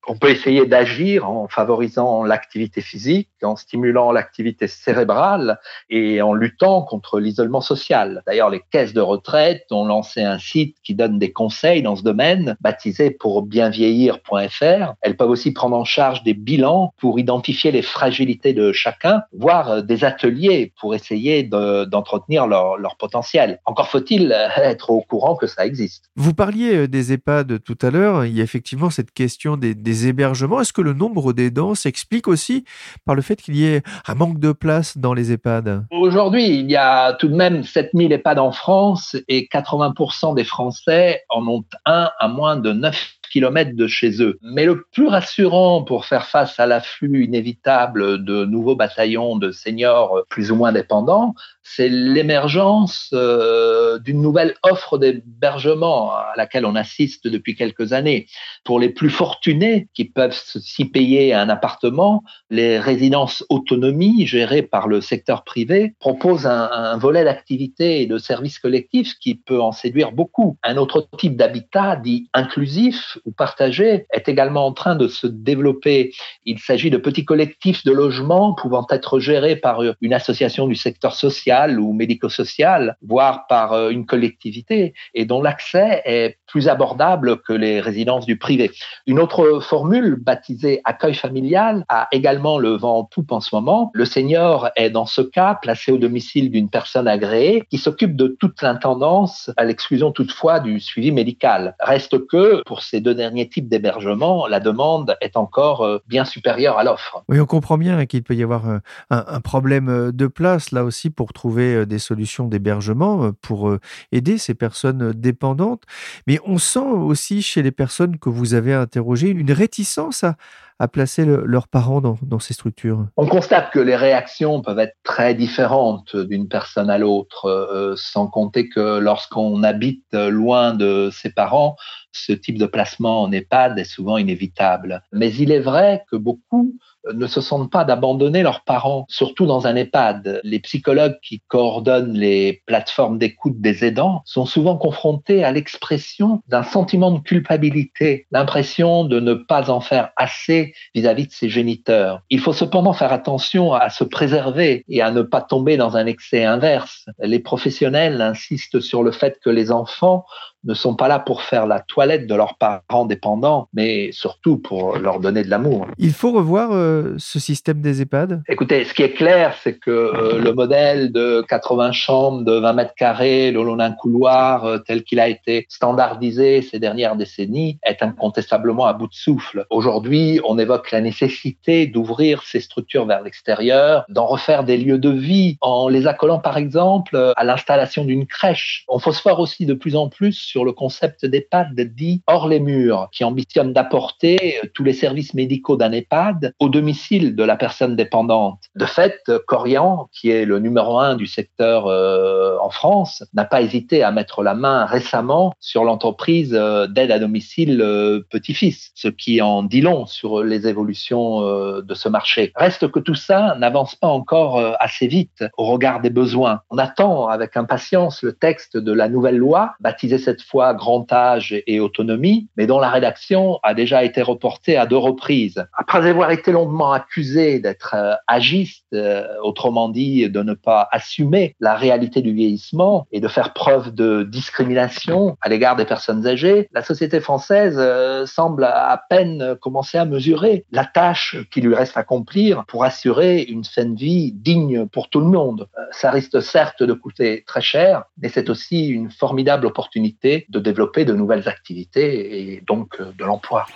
on 0.07 0.17
peut 0.17 0.31
essayer 0.31 0.67
d'agir 0.67 1.29
en 1.29 1.47
favorisant 1.49 2.25
l'activité 2.25 2.81
physique, 2.81 3.29
en 3.43 3.57
stimulant 3.57 4.13
l'activité 4.13 4.67
cérébrale 4.67 5.59
et 5.89 6.23
en 6.23 6.35
luttant 6.35 6.83
contre 6.83 7.21
l'isolement 7.21 7.61
social. 7.61 8.23
D'ailleurs, 8.27 8.51
les 8.51 8.63
caisses 8.71 8.93
de 8.93 9.01
retraite 9.01 9.67
ont 9.71 9.85
lancé 9.85 10.23
un 10.23 10.39
site 10.39 10.77
qui 10.83 10.95
donne 10.95 11.19
des 11.19 11.33
conseils 11.33 11.83
dans 11.83 11.97
ce 11.97 12.03
domaine, 12.03 12.57
baptisé 12.61 13.11
pour 13.11 13.43
bienvieillir.fr. 13.43 14.95
Elles 15.03 15.17
peuvent 15.17 15.31
aussi 15.31 15.53
prendre 15.53 15.77
en 15.77 15.85
charge 15.85 16.23
des 16.23 16.35
bilans 16.35 16.93
pour 16.99 17.19
identifier 17.19 17.71
les 17.71 17.83
fragilités 17.83 18.53
de 18.53 18.73
chacun, 18.73 19.23
voire 19.33 19.83
des 19.83 20.05
ateliers 20.05 20.73
pour 20.81 20.95
essayer 20.95 21.43
d'entretenir 21.43 22.45
de, 22.45 22.51
leur, 22.51 22.97
potentiel. 22.99 23.61
Encore 23.65 23.89
faut-il 23.89 24.33
être 24.57 24.91
au 24.91 25.01
courant 25.03 25.37
que 25.37 25.47
ça 25.47 25.65
existe. 25.65 26.11
Vous 26.17 26.35
parliez 26.35 26.89
des 26.89 27.13
EHPAD 27.13 27.63
tout 27.63 27.79
à 27.83 27.91
l'heure. 27.91 28.25
Il 28.25 28.37
y 28.37 28.41
a 28.41 28.45
effectivement 28.45 28.91
cette 28.91 29.13
question 29.13 29.57
des, 29.57 29.75
des 29.75 29.90
des 29.91 30.07
hébergements. 30.07 30.61
Est-ce 30.61 30.73
que 30.73 30.83
le 30.83 30.93
nombre 30.93 31.33
d'aidants 31.33 31.75
s'explique 31.75 32.29
aussi 32.29 32.65
par 33.05 33.17
le 33.17 33.23
fait 33.23 33.43
qu'il 33.43 33.57
y 33.57 33.67
ait 33.67 33.83
un 34.07 34.15
manque 34.15 34.39
de 34.39 34.53
place 34.53 34.97
dans 34.97 35.15
les 35.15 35.33
EHPAD? 35.33 35.87
Aujourd'hui, 35.91 36.47
il 36.47 36.71
y 36.71 36.77
a 36.77 37.15
tout 37.15 37.27
de 37.27 37.35
même 37.35 37.65
7000 37.65 38.13
EHPAD 38.13 38.39
en 38.39 38.53
France 38.53 39.17
et 39.27 39.49
80% 39.53 40.37
des 40.37 40.45
Français 40.45 41.23
en 41.29 41.45
ont 41.49 41.65
un 41.87 42.09
à 42.21 42.29
moins 42.29 42.57
de 42.57 42.73
9 42.73 43.20
de 43.35 43.87
chez 43.87 44.23
eux. 44.23 44.39
Mais 44.43 44.65
le 44.65 44.85
plus 44.93 45.07
rassurant 45.07 45.83
pour 45.83 46.05
faire 46.05 46.27
face 46.27 46.59
à 46.59 46.67
l'afflux 46.67 47.25
inévitable 47.25 48.25
de 48.25 48.45
nouveaux 48.45 48.77
bataillons 48.77 49.37
de 49.37 49.53
seniors 49.53 50.25
plus 50.29 50.51
ou 50.51 50.57
moins 50.57 50.73
dépendants, 50.73 51.35
c'est 51.63 51.89
l'émergence 51.89 53.11
euh, 53.13 53.99
d'une 54.01 54.21
nouvelle 54.21 54.55
offre 54.63 54.99
d'hébergement 54.99 56.11
à 56.13 56.33
laquelle 56.37 56.67
on 56.67 56.75
assiste 56.75 57.29
depuis 57.29 57.55
quelques 57.55 57.93
années. 57.93 58.27
Pour 58.65 58.81
les 58.81 58.89
plus 58.89 59.11
fortunés 59.11 59.89
qui 59.95 60.05
peuvent 60.07 60.35
s'y 60.35 60.85
payer 60.87 61.33
un 61.33 61.49
appartement, 61.49 62.25
les 62.51 62.79
résidences 62.79 63.45
autonomie 63.49 64.27
gérées 64.27 64.63
par 64.63 64.89
le 64.89 65.01
secteur 65.01 65.45
privé 65.45 65.95
proposent 66.01 66.47
un, 66.47 66.69
un 66.73 66.97
volet 66.97 67.25
d'activité 67.25 68.03
et 68.03 68.07
de 68.07 68.19
services 68.19 68.59
collectifs 68.59 69.15
qui 69.21 69.37
peut 69.37 69.61
en 69.61 69.73
séduire 69.73 70.13
beaucoup. 70.13 70.57
Un 70.65 70.77
autre 70.77 71.09
type 71.19 71.37
d'habitat 71.37 71.97
dit 71.97 72.29
inclusif 72.35 73.19
ou 73.25 73.33
partagé 73.33 74.07
est 74.13 74.29
également 74.29 74.67
en 74.67 74.73
train 74.73 74.97
de 74.97 75.09
se 75.09 75.27
développer. 75.27 76.13
Il 76.45 76.59
s'agit 76.59 76.91
de 76.91 76.97
petits 76.97 77.25
collectifs 77.25 77.85
de 77.85 77.93
logements 77.93 78.55
pouvant 78.55 78.87
être 78.91 79.19
gérés 79.19 79.57
par 79.57 79.83
une 80.01 80.15
association 80.15 80.67
du 80.67 80.75
secteur 80.75 81.15
social 81.15 81.79
ou 81.79 81.93
médico-social, 81.93 82.97
voire 83.03 83.47
par 83.49 83.73
euh, 83.73 83.91
une 83.91 84.07
collectivité, 84.07 84.95
et 85.15 85.25
dont 85.25 85.43
l'accès 85.43 86.03
est 86.05 86.39
plus 86.47 86.69
abordable 86.69 87.41
que 87.43 87.53
les 87.53 87.81
résidences 87.81 88.27
du 88.27 88.39
privé. 88.39 88.71
Une 89.07 89.21
autre 89.21 89.61
formule, 89.61 90.17
baptisée 90.17 90.81
accueil 90.85 91.15
familial, 91.15 91.85
a 91.89 92.09
également 92.13 92.59
le 92.59 92.71
vent 92.71 92.99
en 92.99 93.05
poupe 93.05 93.33
en 93.33 93.41
ce 93.41 93.55
moment. 93.55 93.91
Le 93.95 94.05
senior 94.05 94.71
est 94.77 94.91
dans 94.91 95.07
ce 95.07 95.23
cas 95.23 95.59
placé 95.61 95.93
au 95.93 95.99
domicile 95.99 96.51
d'une 96.51 96.69
personne 96.69 97.09
agréée 97.09 97.63
qui 97.71 97.79
s'occupe 97.79 98.17
de 98.17 98.29
toute 98.29 98.63
l'intendance, 98.63 99.51
à 99.57 99.65
l'exclusion 99.65 100.13
toutefois 100.13 100.61
du 100.61 100.81
suivi 100.81 101.13
médical. 101.13 101.75
Reste 101.81 102.27
que, 102.27 102.63
pour 102.65 102.83
ces 102.83 103.01
deux 103.01 103.10
derniers 103.15 103.49
types 103.49 103.69
d'hébergement, 103.69 104.47
la 104.47 104.61
demande 104.61 105.17
est 105.21 105.37
encore 105.37 105.83
euh, 105.83 105.99
bien 106.09 106.25
supérieure 106.25 106.79
à 106.79 106.85
l'offre. 106.85 107.25
Oui, 107.29 107.41
on 107.41 107.47
comprend 107.47 107.79
bien 107.79 108.07
qu'il 108.07 108.23
peut 108.23 108.35
y 108.35 108.43
avoir 108.43 108.69
euh, 108.69 108.79
un, 109.11 109.25
un, 109.27 109.41
problème 109.41 110.13
de 110.13 110.27
place 110.27 110.73
là 110.73 110.85
aussi 110.85 111.11
pour 111.11 111.33
trouver 111.33 111.87
des 111.87 111.99
solutions 111.99 112.47
d'hébergement 112.47 113.33
pour 113.41 113.77
aider 114.13 114.39
ces 114.39 114.55
personnes 114.55 115.13
dépendantes. 115.13 115.83
Mais 116.27 116.39
on 116.45 116.59
sent 116.59 116.79
aussi 116.79 117.43
chez 117.43 117.63
les 117.63 117.73
personnes 117.73 118.19
que 118.19 118.29
vous 118.29 118.55
avez 118.55 118.75
interrogées 118.75 119.31
une 119.31 119.53
réticence 119.53 120.25
à, 120.25 120.37
à 120.81 120.89
placer 120.89 121.27
le, 121.27 121.45
leurs 121.45 121.69
parents 121.69 122.01
dans, 122.01 122.19
dans, 122.23 122.39
ces 122.41 122.55
structures? 122.55 123.07
On 123.19 123.27
constate 123.27 123.71
que 123.71 123.79
les 123.79 123.95
réactions 123.95 124.63
peuvent 124.63 124.79
être 124.79 124.97
très 125.05 125.35
différentes 125.35 126.17
d'une 126.17 126.49
personne 126.49 126.89
à 126.89 126.97
l'autre, 126.97 127.47
euh, 127.47 127.95
sans 127.97 128.27
compter 128.27 128.69
que 128.69 128.99
lorsqu'on 128.99 129.63
habite 129.63 130.15
loin 130.15 130.73
de 130.73 131.11
ses 131.13 131.31
parents, 131.31 131.77
ce 132.13 132.33
type 132.33 132.59
de 132.59 132.67
placement 132.67 133.23
en 133.23 133.31
EHPAD 133.31 133.79
est 133.79 133.85
souvent 133.85 134.17
inévitable. 134.17 135.03
Mais 135.13 135.33
il 135.35 135.53
est 135.53 135.61
vrai 135.61 136.05
que 136.11 136.17
beaucoup 136.17 136.75
ne 137.13 137.27
se 137.27 137.41
sentent 137.41 137.71
pas 137.71 137.85
d'abandonner 137.85 138.43
leurs 138.43 138.63
parents, 138.63 139.07
surtout 139.09 139.47
dans 139.47 139.67
un 139.67 139.77
EHPAD. 139.77 140.41
Les 140.45 140.61
psychologues 140.61 141.19
qui 141.23 141.41
coordonnent 141.49 142.13
les 142.13 142.63
plateformes 142.67 143.19
d'écoute 143.19 143.61
des 143.61 143.85
aidants 143.85 144.23
sont 144.25 144.47
souvent 144.47 144.77
confrontés 144.77 145.45
à 145.45 145.53
l'expression 145.53 146.43
d'un 146.49 146.63
sentiment 146.63 147.11
de 147.11 147.21
culpabilité, 147.21 148.27
l'impression 148.31 149.05
de 149.05 149.21
ne 149.21 149.35
pas 149.35 149.71
en 149.71 149.81
faire 149.81 150.11
assez 150.17 150.70
vis-à-vis 150.95 151.25
-vis 151.25 151.29
de 151.29 151.33
ses 151.33 151.49
géniteurs. 151.49 152.23
Il 152.31 152.41
faut 152.41 152.53
cependant 152.53 152.93
faire 152.93 153.13
attention 153.13 153.73
à 153.73 153.91
se 153.91 154.05
préserver 154.05 154.85
et 154.89 155.03
à 155.03 155.11
ne 155.11 155.23
pas 155.23 155.43
tomber 155.43 155.77
dans 155.77 155.97
un 155.97 156.07
excès 156.07 156.45
inverse. 156.45 157.07
Les 157.19 157.41
professionnels 157.41 158.21
insistent 158.21 158.81
sur 158.81 159.03
le 159.03 159.13
fait 159.13 159.39
que 159.43 159.51
les 159.51 159.71
enfants 159.71 160.25
ne 160.65 160.75
sont 160.75 160.95
pas 160.95 161.09
là 161.09 161.19
pour 161.19 161.43
faire 161.43 161.67
la 161.67 161.81
toilette 161.81 162.27
de 162.27 162.35
leurs 162.35 162.57
parents 162.57 163.07
dépendants, 163.07 163.69
mais 163.73 164.13
surtout 164.13 164.59
pour 164.59 164.99
leur 164.99 165.21
donner 165.21 165.43
de 165.43 165.51
l'amour. 165.51 165.87
Il 165.99 166.13
faut 166.13 166.33
revoir 166.33 166.71
euh, 166.73 167.15
ce 167.19 167.39
système 167.39 167.81
des 167.81 168.03
EHPAD? 168.03 168.43
Écoutez, 168.49 168.85
ce 168.85 168.95
qui 168.95 169.03
est 169.03 169.13
clair, 169.13 169.57
c'est 169.63 169.79
que 169.79 169.91
euh, 169.91 170.39
le 170.39 170.53
modèle 170.53 171.13
de 171.13 171.45
80 171.49 171.93
chambres, 171.93 172.43
de 172.43 172.53
20 172.53 172.73
mètres 172.75 172.95
carrés, 172.95 173.51
le 173.51 173.63
long 173.63 173.77
d'un 173.77 173.93
couloir, 173.93 174.65
euh, 174.65 174.79
tel 174.79 175.03
qu'il 175.03 175.21
a 175.21 175.29
été 175.29 175.67
standardisé 175.69 176.63
ces 176.63 176.79
dernières 176.79 177.17
décennies, 177.17 177.79
est 177.83 178.03
incontestablement 178.03 178.87
à 178.87 178.93
bout 178.93 179.07
de 179.07 179.15
souffle. 179.15 179.67
Aujourd'hui, 179.71 180.41
on 180.45 180.59
évoque 180.59 180.91
la 180.91 181.01
nécessité 181.01 181.87
d'ouvrir 181.87 182.43
ces 182.43 182.61
structures 182.61 183.07
vers 183.07 183.23
l'extérieur, 183.23 184.05
d'en 184.09 184.27
refaire 184.27 184.65
des 184.65 184.77
lieux 184.77 184.99
de 184.99 185.11
vie, 185.11 185.57
en 185.61 185.89
les 185.89 186.07
accolant 186.07 186.39
par 186.39 186.57
exemple 186.57 187.33
à 187.37 187.45
l'installation 187.45 188.05
d'une 188.05 188.27
crèche. 188.27 188.85
On 188.89 188.99
phosphore 188.99 189.41
aussi 189.41 189.67
de 189.67 189.75
plus 189.75 189.97
en 189.97 190.09
plus 190.09 190.50
sur 190.51 190.65
le 190.65 190.73
concept 190.73 191.25
d'EHPAD 191.25 191.79
dit 191.95 192.23
hors 192.27 192.49
les 192.49 192.59
murs, 192.59 193.09
qui 193.13 193.23
ambitionne 193.23 193.73
d'apporter 193.73 194.59
tous 194.75 194.83
les 194.83 194.93
services 194.93 195.33
médicaux 195.35 195.77
d'un 195.77 195.93
EHPAD 195.93 196.55
au 196.59 196.69
domicile 196.69 197.37
de 197.37 197.45
la 197.45 197.57
personne 197.57 197.95
dépendante. 197.95 198.65
De 198.75 198.85
fait, 198.85 199.31
Corian, 199.47 200.09
qui 200.13 200.31
est 200.31 200.45
le 200.45 200.59
numéro 200.59 200.99
un 200.99 201.15
du 201.15 201.27
secteur 201.27 201.87
euh, 201.87 202.57
en 202.61 202.71
France, 202.71 203.23
n'a 203.33 203.45
pas 203.45 203.63
hésité 203.63 204.03
à 204.03 204.11
mettre 204.11 204.43
la 204.43 204.55
main 204.55 204.87
récemment 204.87 205.53
sur 205.61 205.85
l'entreprise 205.85 206.55
euh, 206.55 206.89
d'aide 206.89 207.13
à 207.13 207.21
domicile 207.21 207.81
euh, 207.81 208.21
petit-fils, 208.31 208.91
ce 208.95 209.07
qui 209.07 209.41
en 209.41 209.63
dit 209.63 209.81
long 209.81 210.07
sur 210.07 210.43
les 210.43 210.67
évolutions 210.67 211.41
de 211.41 211.95
ce 211.95 212.09
marché. 212.09 212.53
Reste 212.57 212.91
que 212.91 212.99
tout 212.99 213.15
ça 213.15 213.55
n'avance 213.59 213.95
pas 213.95 214.09
encore 214.09 214.61
assez 214.81 215.07
vite 215.07 215.45
au 215.57 215.65
regard 215.67 216.01
des 216.01 216.11
besoins. 216.11 216.61
On 216.71 216.79
attend 216.79 217.29
avec 217.29 217.57
impatience 217.57 218.23
le 218.23 218.33
texte 218.33 218.77
de 218.77 218.93
la 218.93 219.09
nouvelle 219.09 219.37
loi, 219.37 219.75
baptisée 219.81 220.19
cette 220.19 220.40
fois 220.43 220.75
Grand 220.75 221.11
âge 221.13 221.63
et 221.67 221.81
autonomie, 221.81 222.49
mais 222.57 222.67
dont 222.67 222.79
la 222.79 222.91
rédaction 222.91 223.59
a 223.63 223.75
déjà 223.75 224.05
été 224.05 224.23
reportée 224.23 224.77
à 224.77 224.87
deux 224.87 224.97
reprises. 224.97 225.65
Après 225.77 226.07
avoir 226.09 226.31
été 226.31 226.53
longuement 226.53 226.93
accusé 226.93 227.61
d'être 227.61 227.95
agiste, 228.27 228.97
autrement 229.43 229.89
dit 229.89 230.29
de 230.29 230.43
ne 230.43 230.55
pas 230.55 230.89
assumer 230.93 231.55
la 231.61 231.75
réalité 231.75 232.23
du 232.23 232.33
vieillissement 232.33 233.07
et 233.13 233.21
de 233.21 233.29
faire 233.29 233.53
preuve 233.53 233.95
de 233.95 234.23
discrimination 234.23 235.37
à 235.41 235.49
l'égard 235.49 235.77
des 235.77 235.85
personnes 235.85 236.27
âgées, 236.27 236.69
la 236.73 236.83
société 236.83 237.21
française 237.21 237.77
euh, 237.79 238.27
semble 238.27 238.65
à 238.65 239.03
peine 239.09 239.57
commencer 239.61 239.99
à 239.99 240.05
mesurer 240.05 240.65
la 240.71 240.85
tâche 240.85 241.37
qui 241.51 241.61
lui 241.61 241.75
reste 241.75 241.97
à 241.97 242.01
accomplir 242.01 242.65
pour 242.67 242.85
assurer 242.85 243.43
une 243.43 243.63
de 243.63 243.99
vie 243.99 244.33
digne 244.33 244.87
pour 244.87 245.09
tout 245.09 245.21
le 245.21 245.27
monde. 245.27 245.69
Euh, 245.79 245.83
ça 245.93 246.11
risque 246.11 246.43
certes 246.43 246.83
de 246.83 246.93
coûter 246.93 247.45
très 247.47 247.61
cher, 247.61 248.05
mais 248.21 248.29
c'est 248.29 248.51
aussi 248.51 248.89
une 248.89 249.11
formidable 249.11 249.67
opportunité 249.67 250.30
de 250.49 250.61
développer 250.61 251.05
de 251.05 251.15
nouvelles 251.15 251.49
activités 251.49 252.55
et 252.55 252.63
donc 252.67 252.97
euh, 253.01 253.13
de 253.19 253.25
l'emploi. 253.25 253.67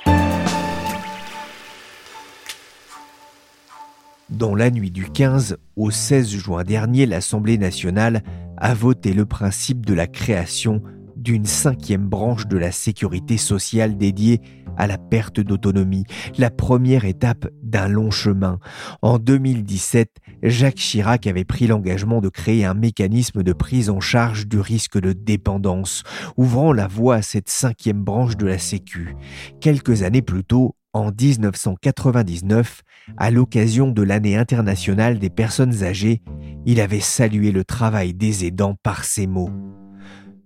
Dans 4.31 4.55
la 4.55 4.71
nuit 4.71 4.91
du 4.91 5.11
15 5.11 5.59
au 5.77 5.91
16 5.91 6.31
juin 6.31 6.65
dernier, 6.65 7.07
l'Assemblée 7.07 7.59
nationale 7.59 8.23
a 8.57 8.75
voté 8.75 9.13
le 9.13 9.27
principe 9.27 9.85
de 9.85 9.95
la 9.95 10.07
création 10.07 10.83
d'une 11.25 11.47
cinquième 11.47 12.07
branche 12.07 12.47
de 12.47 12.59
la 12.59 12.71
sécurité 12.71 13.39
sociale 13.39 13.97
dédiée 13.97 14.43
à 14.77 14.87
la 14.87 14.99
perte 14.99 15.41
d'autonomie, 15.41 16.05
la 16.37 16.51
première 16.51 17.07
étape 17.07 17.49
d'un 17.63 17.89
long 17.89 18.11
chemin. 18.11 18.59
En 19.01 19.19
2017, 19.19 20.11
Jacques 20.43 20.75
Chirac 20.75 21.27
avait 21.27 21.45
pris 21.45 21.67
l'engagement 21.67 22.21
de 22.21 22.29
créer 22.29 22.67
un 22.67 22.75
mécanisme 22.75 23.43
de 23.43 23.53
prise 23.55 23.89
en 23.89 24.01
charge 24.01 24.47
du 24.47 24.61
risque 24.61 25.01
de 25.01 25.13
dépendance, 25.13 26.03
ouvrant 26.37 26.73
la 26.73 26.87
voie 26.87 27.17
à 27.17 27.23
cette 27.23 27.49
cinquième 27.49 28.05
branche 28.05 28.37
de 28.37 28.47
la 28.47 28.59
Sécu. 28.59 29.17
Quelques 29.61 30.03
années 30.03 30.23
plus 30.23 30.45
tôt, 30.45 30.77
en 30.93 31.11
1999, 31.11 32.83
à 33.17 33.31
l'occasion 33.31 33.91
de 33.91 34.03
l'année 34.03 34.37
internationale 34.37 35.19
des 35.19 35.31
personnes 35.31 35.83
âgées, 35.83 36.23
il 36.67 36.81
avait 36.81 37.01
salué 37.01 37.51
le 37.51 37.65
travail 37.65 38.13
des 38.13 38.45
aidants 38.45 38.77
par 38.83 39.05
ces 39.05 39.27
mots. 39.27 39.51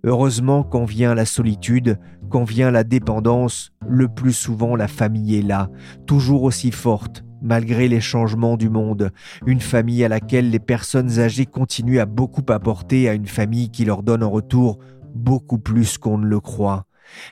Heureusement, 0.05 0.63
quand 0.63 0.85
vient 0.85 1.13
la 1.13 1.25
solitude, 1.25 1.99
quand 2.29 2.45
vient 2.45 2.71
la 2.71 2.85
dépendance, 2.85 3.71
le 3.85 4.07
plus 4.07 4.33
souvent 4.33 4.75
la 4.75 4.87
famille 4.87 5.35
est 5.35 5.41
là, 5.41 5.69
toujours 6.05 6.43
aussi 6.43 6.71
forte, 6.71 7.25
malgré 7.41 7.89
les 7.89 7.99
changements 7.99 8.55
du 8.55 8.69
monde, 8.69 9.11
une 9.45 9.59
famille 9.59 10.03
à 10.05 10.07
laquelle 10.07 10.51
les 10.51 10.59
personnes 10.59 11.19
âgées 11.19 11.45
continuent 11.45 11.99
à 11.99 12.05
beaucoup 12.05 12.45
apporter 12.49 13.09
à 13.09 13.13
une 13.13 13.27
famille 13.27 13.71
qui 13.71 13.83
leur 13.83 14.03
donne 14.03 14.23
en 14.23 14.29
retour 14.29 14.79
beaucoup 15.13 15.59
plus 15.59 15.97
qu'on 15.97 16.17
ne 16.17 16.27
le 16.27 16.39
croit. 16.39 16.85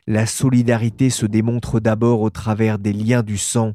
La 0.06 0.26
solidarité 0.26 1.10
se 1.10 1.26
démontre 1.26 1.80
d'abord 1.80 2.22
au 2.22 2.30
travers 2.30 2.80
des 2.80 2.94
liens 2.94 3.24
du 3.24 3.38
sang. 3.38 3.74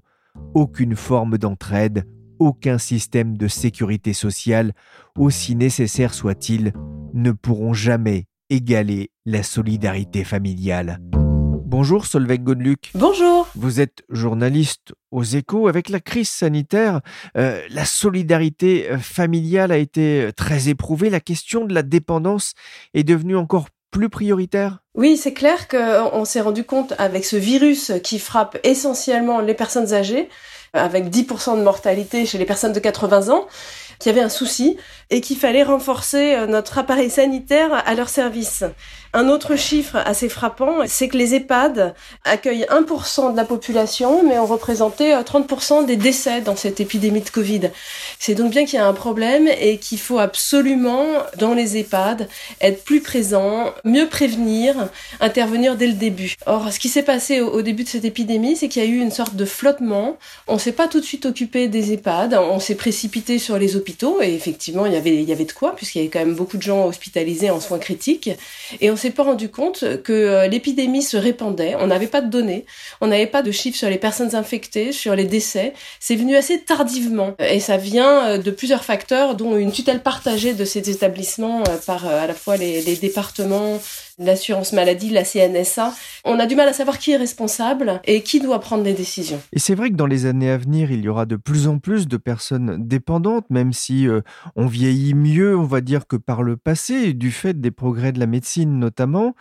Aucune 0.54 0.96
forme 0.96 1.38
d'entraide, 1.38 2.04
aucun 2.38 2.76
système 2.76 3.38
de 3.38 3.48
sécurité 3.48 4.12
sociale, 4.12 4.72
aussi 5.16 5.54
nécessaire 5.54 6.12
soit-il, 6.12 6.72
ne 7.14 7.30
pourront 7.30 7.74
jamais 7.74 8.26
égaler 8.52 9.10
la 9.24 9.42
solidarité 9.42 10.24
familiale. 10.24 10.98
Bonjour 11.14 12.04
Solveig 12.04 12.40
Godluc. 12.40 12.90
Bonjour. 12.94 13.48
Vous 13.56 13.80
êtes 13.80 14.02
journaliste 14.10 14.92
aux 15.10 15.22
échos. 15.22 15.68
Avec 15.68 15.88
la 15.88 16.00
crise 16.00 16.28
sanitaire, 16.28 17.00
euh, 17.38 17.62
la 17.70 17.86
solidarité 17.86 18.90
euh, 18.90 18.98
familiale 18.98 19.72
a 19.72 19.78
été 19.78 20.28
très 20.36 20.68
éprouvée. 20.68 21.08
La 21.08 21.20
question 21.20 21.64
de 21.64 21.72
la 21.72 21.82
dépendance 21.82 22.52
est 22.92 23.04
devenue 23.04 23.36
encore 23.36 23.68
plus 23.90 24.10
prioritaire 24.10 24.80
Oui, 24.94 25.16
c'est 25.16 25.32
clair 25.32 25.66
qu'on 25.66 26.26
s'est 26.26 26.42
rendu 26.42 26.64
compte 26.64 26.92
avec 26.98 27.24
ce 27.24 27.36
virus 27.36 27.90
qui 28.04 28.18
frappe 28.18 28.58
essentiellement 28.64 29.40
les 29.40 29.54
personnes 29.54 29.94
âgées, 29.94 30.28
avec 30.74 31.06
10% 31.06 31.58
de 31.58 31.62
mortalité 31.62 32.26
chez 32.26 32.38
les 32.38 32.46
personnes 32.46 32.72
de 32.72 32.80
80 32.80 33.28
ans, 33.28 33.46
qu'il 34.02 34.12
y 34.12 34.14
avait 34.14 34.24
un 34.24 34.28
souci 34.28 34.76
et 35.10 35.20
qu'il 35.20 35.36
fallait 35.36 35.62
renforcer 35.62 36.34
euh, 36.34 36.46
notre 36.46 36.78
appareil 36.78 37.10
sanitaire 37.10 37.82
à 37.86 37.94
leur 37.94 38.08
service. 38.08 38.64
Un 39.14 39.28
autre 39.28 39.56
chiffre 39.56 39.96
assez 40.06 40.30
frappant, 40.30 40.86
c'est 40.86 41.06
que 41.08 41.18
les 41.18 41.34
EHPAD 41.34 41.94
accueillent 42.24 42.66
1% 42.70 43.32
de 43.32 43.36
la 43.36 43.44
population, 43.44 44.22
mais 44.26 44.38
ont 44.38 44.46
représenté 44.46 45.12
30% 45.12 45.82
euh, 45.82 45.86
des 45.86 45.96
décès 45.96 46.40
dans 46.40 46.56
cette 46.56 46.80
épidémie 46.80 47.20
de 47.20 47.28
Covid. 47.28 47.70
C'est 48.18 48.34
donc 48.34 48.50
bien 48.50 48.64
qu'il 48.64 48.78
y 48.78 48.82
a 48.82 48.86
un 48.86 48.94
problème 48.94 49.48
et 49.60 49.76
qu'il 49.76 49.98
faut 49.98 50.18
absolument, 50.18 51.04
dans 51.36 51.52
les 51.52 51.76
EHPAD, 51.76 52.26
être 52.62 52.84
plus 52.84 53.02
présent, 53.02 53.66
mieux 53.84 54.08
prévenir, 54.08 54.88
intervenir 55.20 55.76
dès 55.76 55.88
le 55.88 55.92
début. 55.92 56.36
Or, 56.46 56.72
ce 56.72 56.78
qui 56.78 56.88
s'est 56.88 57.02
passé 57.02 57.42
au, 57.42 57.60
début 57.60 57.84
de 57.84 57.88
cette 57.90 58.06
épidémie, 58.06 58.56
c'est 58.56 58.68
qu'il 58.68 58.82
y 58.82 58.86
a 58.86 58.88
eu 58.88 58.98
une 58.98 59.10
sorte 59.10 59.36
de 59.36 59.44
flottement. 59.44 60.16
On 60.48 60.56
s'est 60.56 60.72
pas 60.72 60.88
tout 60.88 61.00
de 61.00 61.04
suite 61.04 61.26
occupé 61.26 61.68
des 61.68 61.92
EHPAD, 61.92 62.32
on 62.32 62.60
s'est 62.60 62.76
précipité 62.76 63.38
sur 63.38 63.58
les 63.58 63.76
hôpitaux, 63.76 63.91
et 64.22 64.34
effectivement, 64.34 64.86
il 64.86 64.92
y 64.92 64.96
avait, 64.96 65.14
il 65.14 65.28
y 65.28 65.32
avait 65.32 65.44
de 65.44 65.52
quoi, 65.52 65.74
puisqu'il 65.74 65.98
y 65.98 66.00
avait 66.02 66.10
quand 66.10 66.18
même 66.18 66.34
beaucoup 66.34 66.56
de 66.56 66.62
gens 66.62 66.86
hospitalisés 66.86 67.50
en 67.50 67.60
soins 67.60 67.78
critiques, 67.78 68.30
et 68.80 68.90
on 68.90 68.96
s'est 68.96 69.10
pas 69.10 69.22
rendu 69.22 69.48
compte 69.48 70.02
que 70.02 70.12
euh, 70.12 70.48
l'épidémie 70.48 71.02
se 71.02 71.16
répandait. 71.16 71.74
On 71.78 71.86
n'avait 71.86 72.06
pas 72.06 72.20
de 72.20 72.30
données, 72.30 72.64
on 73.00 73.06
n'avait 73.06 73.26
pas 73.26 73.42
de 73.42 73.50
chiffres 73.50 73.78
sur 73.78 73.88
les 73.88 73.98
personnes 73.98 74.34
infectées, 74.34 74.92
sur 74.92 75.14
les 75.14 75.24
décès. 75.24 75.72
C'est 76.00 76.16
venu 76.16 76.36
assez 76.36 76.60
tardivement 76.60 77.34
et 77.38 77.60
ça 77.60 77.76
vient 77.76 78.26
euh, 78.26 78.38
de 78.38 78.50
plusieurs 78.50 78.84
facteurs, 78.84 79.34
dont 79.34 79.56
une 79.56 79.72
tutelle 79.72 80.02
partagée 80.02 80.54
de 80.54 80.64
ces 80.64 80.90
établissements 80.90 81.62
euh, 81.68 81.76
par 81.86 82.06
à 82.06 82.26
la 82.26 82.34
fois 82.34 82.56
les, 82.56 82.82
les 82.82 82.96
départements, 82.96 83.80
l'assurance 84.18 84.72
maladie, 84.72 85.10
la 85.10 85.24
CNSA. 85.24 85.94
On 86.24 86.38
a 86.38 86.46
du 86.46 86.56
mal 86.56 86.68
à 86.68 86.72
savoir 86.72 86.98
qui 86.98 87.12
est 87.12 87.16
responsable 87.16 88.00
et 88.04 88.22
qui 88.22 88.40
doit 88.40 88.60
prendre 88.60 88.84
des 88.84 88.92
décisions. 88.92 89.40
Et 89.52 89.58
c'est 89.58 89.74
vrai 89.74 89.90
que 89.90 89.96
dans 89.96 90.06
les 90.06 90.26
années 90.26 90.50
à 90.50 90.58
venir, 90.58 90.90
il 90.90 91.00
y 91.00 91.08
aura 91.08 91.26
de 91.26 91.36
plus 91.36 91.68
en 91.68 91.78
plus 91.78 92.08
de 92.08 92.16
personnes 92.16 92.86
dépendantes, 92.86 93.46
même 93.50 93.72
si 93.72 94.08
euh, 94.08 94.20
on 94.56 94.66
vieillit 94.66 95.14
mieux, 95.14 95.56
on 95.56 95.64
va 95.64 95.80
dire, 95.80 96.06
que 96.06 96.16
par 96.16 96.42
le 96.42 96.56
passé, 96.56 97.12
du 97.14 97.30
fait 97.30 97.60
des 97.60 97.70
progrès 97.70 98.12
de 98.12 98.20
la 98.20 98.26
médecine 98.26 98.78
notamment. 98.78 99.34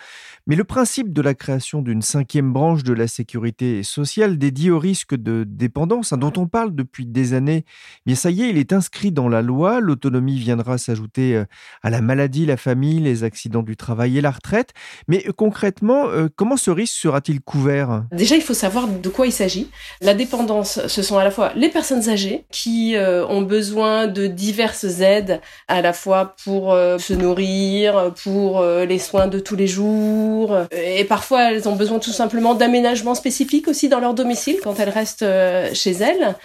Mais 0.47 0.55
le 0.55 0.63
principe 0.63 1.13
de 1.13 1.21
la 1.21 1.33
création 1.33 1.81
d'une 1.81 2.01
cinquième 2.01 2.53
branche 2.53 2.83
de 2.83 2.93
la 2.93 3.07
sécurité 3.07 3.83
sociale 3.83 4.37
dédiée 4.37 4.71
au 4.71 4.79
risque 4.79 5.15
de 5.15 5.43
dépendance, 5.47 6.13
hein, 6.13 6.17
dont 6.17 6.33
on 6.37 6.47
parle 6.47 6.75
depuis 6.75 7.05
des 7.05 7.33
années, 7.33 7.65
eh 7.65 8.01
bien 8.05 8.15
ça 8.15 8.31
y 8.31 8.43
est, 8.43 8.49
il 8.49 8.57
est 8.57 8.73
inscrit 8.73 9.11
dans 9.11 9.29
la 9.29 9.41
loi. 9.41 9.79
L'autonomie 9.79 10.39
viendra 10.39 10.77
s'ajouter 10.77 11.35
euh, 11.35 11.45
à 11.83 11.89
la 11.89 12.01
maladie, 12.01 12.45
la 12.45 12.57
famille, 12.57 12.99
les 12.99 13.23
accidents 13.23 13.63
du 13.63 13.75
travail 13.75 14.17
et 14.17 14.21
la 14.21 14.31
retraite. 14.31 14.60
Mais 15.07 15.23
euh, 15.27 15.31
concrètement, 15.31 16.07
euh, 16.07 16.27
comment 16.35 16.57
ce 16.57 16.71
risque 16.71 16.95
sera-t-il 16.95 17.41
couvert? 17.41 18.03
Déjà, 18.11 18.35
il 18.35 18.41
faut 18.41 18.53
savoir 18.53 18.87
de 18.87 19.09
quoi 19.09 19.25
il 19.25 19.31
s'agit. 19.31 19.69
La 20.01 20.13
dépendance, 20.13 20.85
ce 20.87 21.01
sont 21.01 21.17
à 21.17 21.23
la 21.23 21.31
fois 21.31 21.51
les 21.55 21.69
personnes 21.69 22.09
âgées 22.09 22.45
qui 22.51 22.95
euh, 22.95 23.25
ont 23.27 23.41
besoin 23.41 24.07
de 24.07 24.27
diverses 24.27 25.01
aides, 25.01 25.41
à 25.67 25.81
la 25.81 25.93
fois 25.93 26.35
pour 26.43 26.71
se 26.71 27.13
nourrir, 27.13 28.13
pour 28.23 28.63
les 28.63 28.99
soins 28.99 29.27
de 29.27 29.39
tous 29.39 29.55
les 29.55 29.67
jours, 29.67 30.57
et 30.71 31.03
parfois 31.05 31.51
elles 31.51 31.67
ont 31.67 31.75
besoin 31.75 31.99
tout 31.99 32.11
simplement 32.11 32.55
d'aménagements 32.55 33.15
spécifiques 33.15 33.67
aussi 33.67 33.89
dans 33.89 33.99
leur 33.99 34.13
domicile 34.13 34.57
quand 34.63 34.79
elles 34.79 34.89
restent 34.89 35.25
chez 35.73 35.91
elles. 35.91 36.35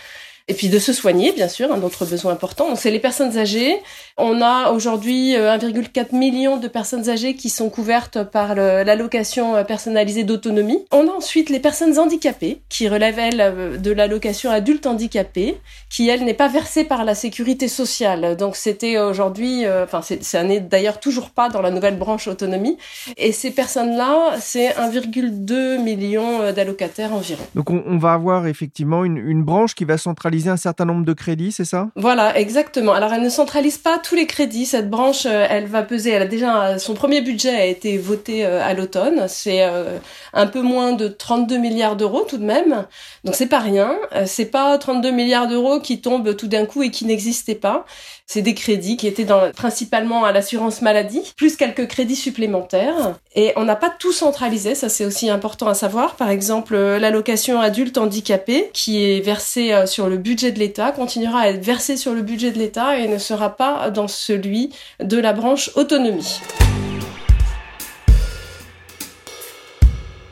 Et 0.48 0.54
puis 0.54 0.68
de 0.68 0.78
se 0.78 0.92
soigner, 0.92 1.32
bien 1.32 1.48
sûr, 1.48 1.72
un 1.72 1.82
autre 1.82 2.06
besoin 2.06 2.32
important. 2.32 2.76
C'est 2.76 2.92
les 2.92 3.00
personnes 3.00 3.36
âgées. 3.36 3.80
On 4.16 4.40
a 4.40 4.70
aujourd'hui 4.70 5.32
1,4 5.32 5.98
euh, 5.98 6.16
million 6.16 6.56
de 6.56 6.68
personnes 6.68 7.08
âgées 7.08 7.34
qui 7.34 7.50
sont 7.50 7.68
couvertes 7.68 8.22
par 8.22 8.54
l'allocation 8.54 9.56
euh, 9.56 9.64
personnalisée 9.64 10.22
d'autonomie. 10.22 10.84
On 10.92 11.08
a 11.08 11.10
ensuite 11.10 11.50
les 11.50 11.58
personnes 11.58 11.98
handicapées 11.98 12.60
qui 12.68 12.88
relèvent, 12.88 13.18
elles, 13.18 13.40
euh, 13.40 13.76
de 13.76 13.90
l'allocation 13.90 14.52
adulte 14.52 14.86
handicapé, 14.86 15.58
qui, 15.90 16.08
elle, 16.08 16.24
n'est 16.24 16.32
pas 16.32 16.46
versée 16.46 16.84
par 16.84 17.04
la 17.04 17.16
sécurité 17.16 17.66
sociale. 17.66 18.36
Donc 18.36 18.54
c'était 18.54 19.00
aujourd'hui, 19.00 19.64
enfin, 19.68 20.00
ça 20.20 20.44
n'est 20.44 20.60
d'ailleurs 20.60 21.00
toujours 21.00 21.30
pas 21.30 21.48
dans 21.48 21.60
la 21.60 21.72
nouvelle 21.72 21.98
branche 21.98 22.28
autonomie. 22.28 22.78
Et 23.16 23.32
ces 23.32 23.50
personnes-là, 23.50 24.36
c'est 24.40 24.68
1,2 24.68 25.82
million 25.82 26.52
d'allocataires 26.52 27.12
environ. 27.12 27.42
Donc 27.56 27.70
on, 27.70 27.98
va 27.98 28.12
avoir 28.12 28.46
effectivement 28.46 29.04
une 29.04 29.42
branche 29.42 29.74
qui 29.74 29.84
va 29.84 29.98
centraliser 29.98 30.35
centraliser 30.36 30.50
un 30.50 30.56
certain 30.56 30.84
nombre 30.84 31.04
de 31.04 31.12
crédits, 31.12 31.52
c'est 31.52 31.64
ça? 31.64 31.88
Voilà, 31.96 32.38
exactement. 32.38 32.92
Alors 32.92 33.12
elle 33.12 33.22
ne 33.22 33.28
centralise 33.28 33.78
pas 33.78 33.98
tous 33.98 34.14
les 34.14 34.26
crédits. 34.26 34.66
Cette 34.66 34.90
branche, 34.90 35.26
euh, 35.26 35.46
elle 35.48 35.66
va 35.66 35.82
peser. 35.82 36.10
Elle 36.10 36.22
a 36.22 36.26
déjà 36.26 36.78
son 36.78 36.94
premier 36.94 37.20
budget 37.20 37.54
a 37.54 37.64
été 37.64 37.98
voté 37.98 38.44
euh, 38.44 38.62
à 38.62 38.74
l'automne. 38.74 39.26
C'est 39.28 39.62
euh, 39.62 39.98
un 40.32 40.46
peu 40.46 40.62
moins 40.62 40.92
de 40.92 41.08
32 41.08 41.58
milliards 41.58 41.96
d'euros 41.96 42.24
tout 42.28 42.38
de 42.38 42.44
même. 42.44 42.86
Donc 43.24 43.34
c'est 43.34 43.46
pas 43.46 43.60
rien. 43.60 43.96
C'est 44.26 44.46
pas 44.46 44.76
32 44.78 45.10
milliards 45.10 45.48
d'euros 45.48 45.80
qui 45.80 46.00
tombent 46.00 46.36
tout 46.36 46.48
d'un 46.48 46.66
coup 46.66 46.82
et 46.82 46.90
qui 46.90 47.04
n'existaient 47.04 47.54
pas. 47.54 47.86
C'est 48.28 48.42
des 48.42 48.54
crédits 48.54 48.96
qui 48.96 49.06
étaient 49.06 49.26
principalement 49.54 50.24
à 50.24 50.32
l'assurance 50.32 50.82
maladie, 50.82 51.32
plus 51.36 51.56
quelques 51.56 51.86
crédits 51.86 52.16
supplémentaires. 52.16 53.14
Et 53.36 53.52
on 53.54 53.64
n'a 53.64 53.76
pas 53.76 53.90
tout 53.90 54.12
centralisé, 54.12 54.74
ça 54.74 54.88
c'est 54.88 55.04
aussi 55.04 55.30
important 55.30 55.68
à 55.68 55.74
savoir. 55.74 56.16
Par 56.16 56.30
exemple, 56.30 56.76
l'allocation 56.76 57.60
adulte 57.60 57.98
handicapé, 57.98 58.70
qui 58.72 59.04
est 59.04 59.20
versée 59.20 59.86
sur 59.86 60.08
le 60.08 60.16
budget 60.26 60.50
de 60.50 60.58
l'État, 60.58 60.90
continuera 60.90 61.42
à 61.42 61.48
être 61.50 61.64
versée 61.64 61.96
sur 61.96 62.12
le 62.12 62.20
budget 62.20 62.50
de 62.50 62.58
l'État 62.58 62.98
et 62.98 63.06
ne 63.06 63.16
sera 63.16 63.56
pas 63.56 63.90
dans 63.90 64.08
celui 64.08 64.70
de 64.98 65.18
la 65.18 65.32
branche 65.32 65.70
autonomie. 65.76 66.40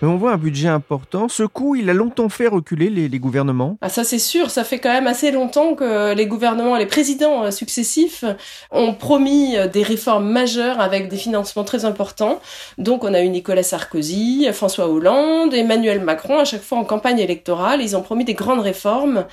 On 0.07 0.17
voit 0.17 0.33
un 0.33 0.37
budget 0.37 0.69
important. 0.69 1.29
Ce 1.29 1.43
coup, 1.43 1.75
il 1.77 1.89
a 1.91 1.95
longtemps 1.95 2.29
fait 2.29 2.47
reculer 2.47 2.91
les, 2.91 3.19
gouvernements. 3.19 3.79
Ah, 3.81 3.89
ça 3.89 4.05
c'est 4.05 4.19
sûr, 4.19 4.51
ça 4.51 4.65
fait 4.65 4.79
quand 4.79 4.93
même 4.93 5.07
assez 5.07 5.31
longtemps 5.31 5.75
que 5.75 6.15
les 6.15 6.27
gouvernements, 6.27 6.77
les 6.77 6.87
présidents 6.87 7.45
euh, 7.45 7.51
successifs 7.51 8.25
ont 8.71 8.95
promis 8.95 9.57
euh, 9.57 9.69
des 9.69 9.83
réformes 9.83 10.29
majeures 10.29 10.81
avec 10.81 11.09
des 11.09 11.17
financements 11.17 11.65
très 11.65 11.85
importants. 11.85 12.41
Donc 12.79 13.05
on 13.05 13.15
a 13.15 13.21
eu 13.21 13.29
Nicolas 13.29 13.63
Sarkozy, 13.63 14.49
François 14.53 14.89
Hollande, 14.89 15.55
Emmanuel 15.55 16.01
Macron, 16.01 16.39
à 16.39 16.45
chaque 16.45 16.63
fois 16.63 16.79
en 16.79 16.85
campagne 16.85 17.19
électorale, 17.19 17.81
ils 17.81 17.97
ont 17.97 18.03
promis 18.03 18.25
des 18.25 18.35
grandes 18.35 18.61
réformes. 18.61 19.27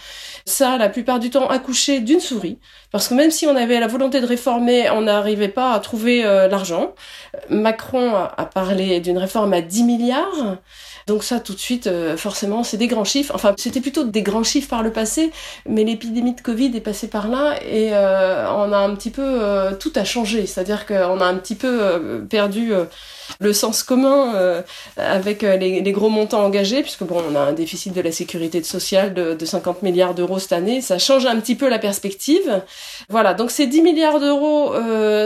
Ça, 0.46 0.78
la 0.78 0.90
plupart 0.90 1.20
du 1.20 1.30
temps, 1.30 1.48
accouché 1.48 2.00
d'une 2.00 2.20
souris. 2.20 2.58
Parce 2.92 3.08
que 3.08 3.14
même 3.14 3.32
si 3.32 3.48
on 3.48 3.56
avait 3.56 3.80
la 3.80 3.88
volonté 3.88 4.20
de 4.22 4.26
réformer, 4.26 4.90
on 4.90 5.02
n'arrivait 5.02 5.48
pas 5.48 5.74
à 5.74 5.80
trouver 5.80 6.26
euh, 6.26 6.48
l'argent. 6.48 6.94
Macron 7.50 8.14
a 8.16 8.46
parlé 8.46 9.00
d'une 9.00 9.18
réforme 9.18 9.54
à 9.54 9.62
10 9.62 9.84
milliards. 9.84 10.58
Donc 11.08 11.24
ça, 11.24 11.40
tout 11.40 11.54
de 11.54 11.60
suite, 11.60 11.88
euh, 11.88 12.16
forcément, 12.18 12.64
c'est 12.64 12.78
des 12.78 12.88
grands 12.88 13.04
chiffres. 13.04 13.34
Enfin, 13.36 13.54
c'était 13.58 13.82
plutôt 13.82 14.04
des 14.04 14.22
grands 14.22 14.44
chiffres 14.44 14.70
par 14.70 14.84
le 14.84 14.92
passé, 14.92 15.32
mais 15.68 15.84
l'épidémie 15.84 16.34
de 16.34 16.42
Covid 16.42 16.76
est 16.76 16.82
passée 16.82 17.08
par 17.08 17.28
là 17.28 17.56
et 17.64 17.90
euh, 17.94 18.50
on 18.52 18.72
a 18.72 18.78
un 18.78 18.96
petit 18.96 19.10
peu 19.10 19.24
euh, 19.24 19.74
tout 19.76 19.92
a 19.96 20.04
changé. 20.04 20.46
C'est-à-dire 20.46 20.86
qu'on 20.86 21.20
a 21.20 21.26
un 21.26 21.36
petit 21.36 21.56
peu 21.56 22.24
perdu 22.30 22.72
le 23.40 23.54
sens 23.54 23.84
commun 23.84 24.64
avec 24.98 25.42
les, 25.42 25.92
gros 25.92 26.10
montants 26.10 26.44
engagés, 26.44 26.82
puisque 26.82 27.04
bon, 27.04 27.22
on 27.32 27.36
a 27.36 27.40
un 27.40 27.54
déficit 27.54 27.94
de 27.94 28.02
la 28.02 28.12
sécurité 28.12 28.62
sociale 28.64 29.14
de, 29.14 29.34
de 29.34 29.46
50 29.46 29.84
milliards 29.84 30.14
d'euros 30.14 30.40
cette 30.40 30.54
année. 30.54 30.82
Ça 30.82 30.98
change 30.98 31.26
un 31.26 31.40
petit 31.40 31.56
peu 31.56 31.70
la 31.70 31.80
perspective. 31.80 32.62
Voilà, 33.10 33.34
donc 33.34 33.52
ces 33.52 33.68
10 33.68 33.82
milliards 33.82 34.20
d'euros 34.20 34.74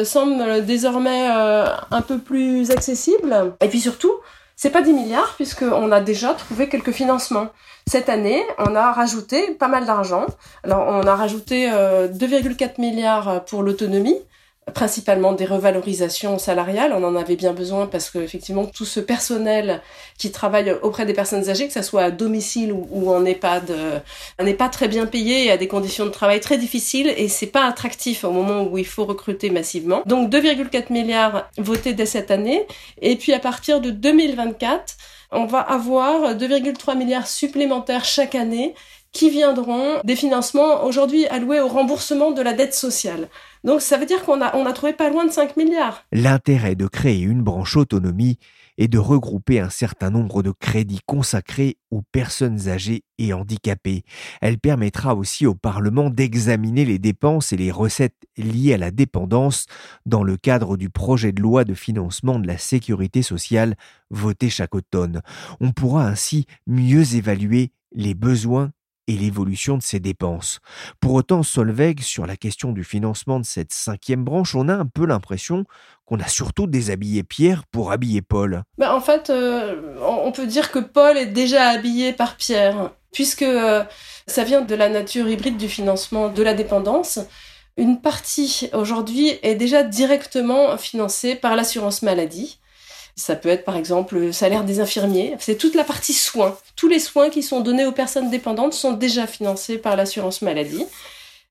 semblent 0.04 0.66
désormais 0.66 1.28
un 1.28 2.02
peu 2.02 2.18
plus 2.18 2.72
accessibles. 2.72 3.54
Et 3.62 3.68
puis 3.68 3.82
surtout, 3.82 4.14
c'est 4.56 4.70
pas 4.70 4.82
10 4.82 4.94
milliards 4.94 5.36
puisqu'on 5.36 5.92
a 5.92 6.02
déjà 6.02 6.34
trouvé 6.34 6.70
quelques 6.70 6.92
financements. 6.92 7.50
Cette 7.88 8.10
année, 8.10 8.44
on 8.58 8.76
a 8.76 8.92
rajouté 8.92 9.52
pas 9.52 9.68
mal 9.68 9.86
d'argent. 9.86 10.26
Alors, 10.64 10.88
on 10.88 11.06
a 11.06 11.16
rajouté 11.16 11.68
2,4 11.68 11.72
euh, 11.74 12.68
milliards 12.80 13.46
pour 13.46 13.62
l'autonomie, 13.62 14.18
principalement 14.74 15.34
des 15.34 15.46
revalorisations 15.46 16.40
salariales. 16.40 16.92
On 16.94 17.04
en 17.04 17.16
avait 17.16 17.36
bien 17.36 17.54
besoin 17.54 17.86
parce 17.86 18.10
que 18.10 18.18
effectivement 18.18 18.66
tout 18.66 18.86
ce 18.86 19.00
personnel 19.00 19.82
qui 20.18 20.32
travaille 20.32 20.72
auprès 20.82 21.06
des 21.06 21.14
personnes 21.14 21.50
âgées, 21.50 21.68
que 21.68 21.74
ce 21.74 21.84
soit 21.84 22.04
à 22.04 22.12
domicile 22.12 22.74
ou, 22.74 23.12
en 23.12 23.24
EHPAD, 23.26 23.72
euh, 23.72 24.00
n'est 24.42 24.56
pas 24.56 24.70
très 24.70 24.88
bien 24.88 25.06
payé 25.06 25.46
et 25.46 25.52
a 25.52 25.58
des 25.58 25.68
conditions 25.68 26.06
de 26.06 26.12
travail 26.12 26.40
très 26.40 26.58
difficiles 26.58 27.14
et 27.16 27.28
c'est 27.28 27.48
pas 27.48 27.66
attractif 27.66 28.24
au 28.24 28.32
moment 28.32 28.64
où 28.64 28.78
il 28.78 28.86
faut 28.86 29.06
recruter 29.06 29.50
massivement. 29.52 30.02
Donc 30.06 30.32
2,4 30.32 30.92
milliards 30.92 31.48
votés 31.58 31.94
dès 31.94 32.08
cette 32.08 32.32
année 32.32 32.66
et 33.02 33.16
puis 33.16 33.34
à 33.34 33.40
partir 33.40 33.82
de 33.82 33.92
2024 33.92 34.96
on 35.32 35.46
va 35.46 35.60
avoir 35.60 36.36
2,3 36.36 36.98
milliards 36.98 37.28
supplémentaires 37.28 38.06
chaque 38.06 38.36
année 38.36 38.74
qui 39.16 39.30
viendront 39.30 40.02
des 40.04 40.18
financements 40.18 40.84
aujourd'hui 40.84 41.26
alloués 41.28 41.62
au 41.62 41.70
remboursement 41.70 42.32
de 42.32 42.42
la 42.42 42.52
dette 42.52 42.74
sociale. 42.74 43.30
Donc 43.64 43.80
ça 43.80 43.98
veut 43.98 44.06
dire 44.06 44.26
qu'on 44.26 44.42
a, 44.42 44.54
on 44.58 44.66
a 44.66 44.74
trouvé 44.74 44.92
pas 44.92 45.10
loin 45.10 45.26
de 45.26 45.32
5 45.32 45.56
milliards. 45.56 46.04
L'intérêt 46.12 46.76
de 46.76 46.86
créer 46.86 47.22
une 47.22 47.42
branche 47.42 47.78
autonomie 47.78 48.38
est 48.78 48.90
de 48.90 48.98
regrouper 48.98 49.62
un 49.62 49.70
certain 49.70 50.10
nombre 50.10 50.44
de 50.44 50.52
crédits 50.52 51.00
consacrés 51.06 51.78
aux 51.92 52.02
personnes 52.12 52.68
âgées 52.68 53.06
et 53.18 53.32
handicapées. 53.32 54.04
Elle 54.42 54.60
permettra 54.60 55.16
aussi 55.16 55.46
au 55.46 55.56
Parlement 55.56 56.10
d'examiner 56.10 56.84
les 56.84 57.00
dépenses 57.00 57.54
et 57.54 57.58
les 57.58 57.72
recettes 57.72 58.28
liées 58.36 58.74
à 58.74 58.78
la 58.78 58.92
dépendance 58.92 59.66
dans 60.06 60.24
le 60.24 60.36
cadre 60.36 60.76
du 60.76 60.90
projet 60.90 61.32
de 61.32 61.42
loi 61.42 61.64
de 61.64 61.74
financement 61.74 62.38
de 62.38 62.48
la 62.48 62.58
sécurité 62.58 63.22
sociale 63.22 63.76
voté 64.10 64.50
chaque 64.50 64.76
automne. 64.76 65.22
On 65.62 65.72
pourra 65.72 66.06
ainsi 66.06 66.48
mieux 66.68 67.16
évaluer 67.16 67.72
les 67.94 68.14
besoins 68.14 68.72
et 69.08 69.14
l'évolution 69.14 69.78
de 69.78 69.84
ses 69.84 70.00
dépenses. 70.00 70.60
Pour 71.00 71.14
autant, 71.14 71.44
Solveig, 71.44 72.02
sur 72.02 72.26
la 72.26 72.36
question 72.38 72.72
du 72.72 72.84
financement 72.84 73.40
de 73.40 73.46
cette 73.46 73.72
cinquième 73.72 74.24
branche, 74.24 74.56
on 74.56 74.68
a 74.70 74.74
un 74.74 74.86
peu 74.86 75.06
l'impression 75.06 75.66
qu'on 76.06 76.20
a 76.20 76.28
surtout 76.28 76.68
déshabillé 76.68 77.24
Pierre 77.24 77.64
pour 77.72 77.92
habiller 77.92 78.22
Paul. 78.22 78.64
Bah 78.78 78.96
en 78.96 79.02
fait, 79.02 79.30
euh, 79.30 79.96
on 80.02 80.32
peut 80.32 80.48
dire 80.48 80.72
que 80.72 80.80
Paul 80.80 81.18
est 81.18 81.26
déjà 81.26 81.70
habillé 81.70 82.14
par 82.14 82.36
Pierre, 82.38 82.92
puisque 83.12 83.42
euh, 83.42 83.84
ça 84.28 84.44
vient 84.44 84.62
de 84.62 84.76
la 84.76 84.90
nature 84.90 85.28
hybride 85.28 85.58
du 85.58 85.70
financement 85.70 86.30
de 86.30 86.44
la 86.44 86.54
dépendance. 86.54 87.20
Une 87.78 88.00
partie 88.00 88.70
aujourd'hui 88.74 89.34
est 89.42 89.56
déjà 89.56 89.84
directement 89.84 90.78
financée 90.78 91.36
par 91.36 91.56
l'assurance 91.56 92.04
maladie. 92.04 92.60
Ça 93.16 93.36
peut 93.36 93.50
être 93.50 93.64
par 93.64 93.78
exemple 93.78 94.18
le 94.18 94.32
salaire 94.32 94.66
des 94.66 94.80
infirmiers. 94.80 95.36
C'est 95.40 95.58
toute 95.58 95.76
la 95.76 95.84
partie 95.84 96.14
soins. 96.14 96.58
Tous 96.76 96.90
les 96.90 97.00
soins 97.00 97.30
qui 97.30 97.44
sont 97.44 97.62
donnés 97.62 97.86
aux 97.86 97.94
personnes 97.94 98.30
dépendantes 98.30 98.74
sont 98.74 98.92
déjà 98.92 99.26
financés 99.26 99.78
par 99.78 99.96
l'assurance 99.96 100.42
maladie. 100.42 100.86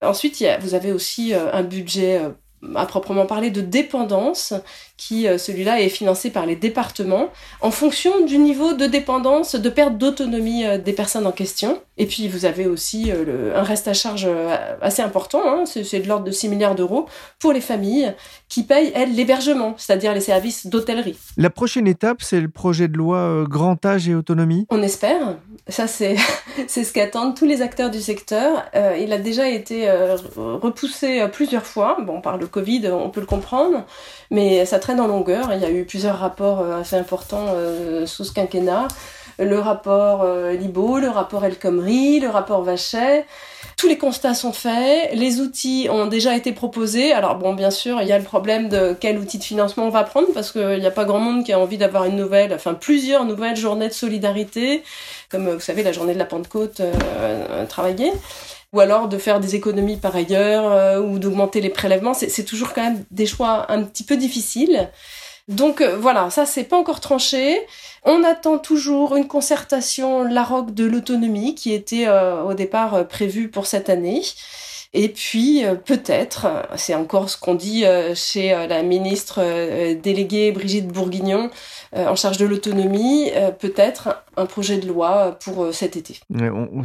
Ensuite, 0.02 0.44
vous 0.60 0.74
avez 0.74 0.92
aussi 0.92 1.32
euh, 1.32 1.52
un 1.52 1.62
budget 1.62 2.18
euh, 2.18 2.30
à 2.74 2.86
proprement 2.86 3.26
parler 3.26 3.50
de 3.50 3.60
dépendance, 3.60 4.52
qui 4.96 5.26
euh, 5.26 5.38
celui-là 5.38 5.80
est 5.80 5.88
financé 5.88 6.30
par 6.30 6.46
les 6.46 6.56
départements 6.56 7.28
en 7.60 7.70
fonction 7.70 8.24
du 8.24 8.38
niveau 8.38 8.74
de 8.74 8.86
dépendance, 8.86 9.54
de 9.54 9.68
perte 9.68 9.98
d'autonomie 9.98 10.64
des 10.78 10.92
personnes 10.92 11.26
en 11.26 11.32
question. 11.32 11.80
Et 11.96 12.06
puis 12.06 12.28
vous 12.28 12.44
avez 12.44 12.66
aussi 12.66 13.10
un 13.12 13.62
reste 13.62 13.86
à 13.86 13.94
charge 13.94 14.28
assez 14.80 15.02
important, 15.02 15.42
hein, 15.46 15.64
c'est 15.66 16.00
de 16.00 16.08
l'ordre 16.08 16.24
de 16.24 16.32
6 16.32 16.48
milliards 16.48 16.74
d'euros 16.74 17.06
pour 17.38 17.52
les 17.52 17.60
familles 17.60 18.14
qui 18.48 18.62
payent, 18.62 18.92
elles, 18.94 19.14
l'hébergement, 19.14 19.74
c'est-à-dire 19.76 20.14
les 20.14 20.20
services 20.20 20.66
d'hôtellerie. 20.68 21.16
La 21.36 21.50
prochaine 21.50 21.88
étape, 21.88 22.22
c'est 22.22 22.40
le 22.40 22.48
projet 22.48 22.86
de 22.86 22.96
loi 22.96 23.18
euh, 23.18 23.44
grand 23.44 23.84
âge 23.84 24.08
et 24.08 24.14
autonomie 24.14 24.66
On 24.70 24.82
espère. 24.82 25.36
Ça, 25.68 25.86
c'est, 25.86 26.16
c'est 26.68 26.84
ce 26.84 26.92
qu'attendent 26.92 27.36
tous 27.36 27.46
les 27.46 27.62
acteurs 27.62 27.90
du 27.90 28.00
secteur. 28.00 28.64
Euh, 28.76 28.96
il 29.00 29.12
a 29.12 29.18
déjà 29.18 29.48
été 29.48 29.88
euh, 29.88 30.16
repoussé 30.36 31.26
plusieurs 31.32 31.66
fois. 31.66 31.96
Bon, 32.00 32.20
par 32.20 32.36
le 32.36 32.46
Covid, 32.46 32.88
on 32.92 33.10
peut 33.10 33.20
le 33.20 33.26
comprendre, 33.26 33.84
mais 34.30 34.64
ça 34.66 34.78
traîne 34.84 35.00
en 35.00 35.06
longueur. 35.06 35.50
Il 35.54 35.62
y 35.62 35.64
a 35.64 35.70
eu 35.70 35.84
plusieurs 35.84 36.18
rapports 36.18 36.62
assez 36.72 36.96
importants 36.96 37.46
sous 38.04 38.24
ce 38.24 38.32
quinquennat. 38.32 38.88
Le 39.38 39.58
rapport 39.58 40.26
Libo, 40.52 40.98
le 40.98 41.08
rapport 41.08 41.44
El 41.44 41.58
Khomri, 41.58 42.20
le 42.20 42.28
rapport 42.28 42.62
Vachet. 42.62 43.24
Tous 43.78 43.88
les 43.88 43.96
constats 43.98 44.34
sont 44.34 44.52
faits, 44.52 45.14
les 45.14 45.40
outils 45.40 45.88
ont 45.90 46.06
déjà 46.06 46.36
été 46.36 46.52
proposés. 46.52 47.12
Alors 47.12 47.36
bon, 47.36 47.54
bien 47.54 47.70
sûr, 47.70 48.02
il 48.02 48.08
y 48.08 48.12
a 48.12 48.18
le 48.18 48.24
problème 48.24 48.68
de 48.68 48.94
quel 48.98 49.18
outil 49.18 49.38
de 49.38 49.42
financement 49.42 49.86
on 49.86 49.90
va 49.90 50.04
prendre 50.04 50.28
parce 50.34 50.52
qu'il 50.52 50.78
n'y 50.78 50.86
a 50.86 50.90
pas 50.90 51.04
grand 51.04 51.18
monde 51.18 51.44
qui 51.44 51.52
a 51.52 51.58
envie 51.58 51.78
d'avoir 51.78 52.04
une 52.04 52.16
nouvelle, 52.16 52.52
enfin 52.52 52.74
plusieurs 52.74 53.24
nouvelles 53.24 53.56
journées 53.56 53.88
de 53.88 53.94
solidarité, 53.94 54.84
comme 55.30 55.48
vous 55.48 55.60
savez 55.60 55.82
la 55.82 55.92
journée 55.92 56.12
de 56.12 56.18
la 56.18 56.26
Pentecôte 56.26 56.80
euh, 56.80 57.66
travaillée 57.66 58.12
ou 58.74 58.80
alors 58.80 59.08
de 59.08 59.18
faire 59.18 59.38
des 59.38 59.54
économies 59.54 59.96
par 59.96 60.16
ailleurs 60.16 60.70
euh, 60.70 61.00
ou 61.00 61.20
d'augmenter 61.20 61.60
les 61.60 61.70
prélèvements. 61.70 62.12
C'est 62.12 62.44
toujours 62.44 62.74
quand 62.74 62.82
même 62.82 63.04
des 63.12 63.24
choix 63.24 63.70
un 63.70 63.84
petit 63.84 64.02
peu 64.02 64.16
difficiles. 64.16 64.90
Donc 65.46 65.80
euh, 65.80 65.96
voilà, 65.96 66.28
ça 66.30 66.44
c'est 66.44 66.64
pas 66.64 66.76
encore 66.76 67.00
tranché. 67.00 67.60
On 68.02 68.24
attend 68.24 68.58
toujours 68.58 69.14
une 69.14 69.28
concertation 69.28 70.24
LAROC 70.24 70.74
de 70.74 70.84
l'autonomie 70.84 71.54
qui 71.54 71.72
était 71.72 72.06
euh, 72.08 72.42
au 72.42 72.54
départ 72.54 73.06
prévue 73.06 73.48
pour 73.48 73.66
cette 73.66 73.88
année. 73.88 74.22
Et 74.94 75.08
puis 75.08 75.62
peut-être, 75.84 76.46
c'est 76.76 76.94
encore 76.94 77.28
ce 77.28 77.36
qu'on 77.36 77.56
dit 77.56 77.84
chez 78.14 78.50
la 78.68 78.82
ministre 78.82 79.40
déléguée 79.94 80.52
Brigitte 80.52 80.86
Bourguignon 80.88 81.50
en 81.96 82.14
charge 82.14 82.38
de 82.38 82.46
l'autonomie, 82.46 83.30
peut-être 83.58 84.22
un 84.36 84.46
projet 84.46 84.78
de 84.78 84.86
loi 84.86 85.36
pour 85.44 85.72
cet 85.72 85.96
été. 85.96 86.20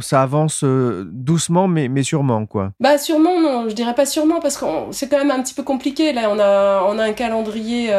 ça 0.00 0.22
avance 0.22 0.64
doucement 0.64 1.68
mais, 1.68 1.88
mais 1.88 2.02
sûrement 2.02 2.46
quoi. 2.46 2.72
Bah 2.80 2.98
sûrement 2.98 3.40
non, 3.40 3.68
je 3.68 3.74
dirais 3.74 3.94
pas 3.94 4.06
sûrement 4.06 4.40
parce 4.40 4.56
que 4.56 4.66
c'est 4.90 5.08
quand 5.08 5.18
même 5.18 5.30
un 5.30 5.42
petit 5.42 5.54
peu 5.54 5.62
compliqué 5.62 6.12
là, 6.12 6.28
on 6.30 6.38
a 6.38 6.84
on 6.88 6.98
a 6.98 7.04
un 7.04 7.12
calendrier 7.12 7.92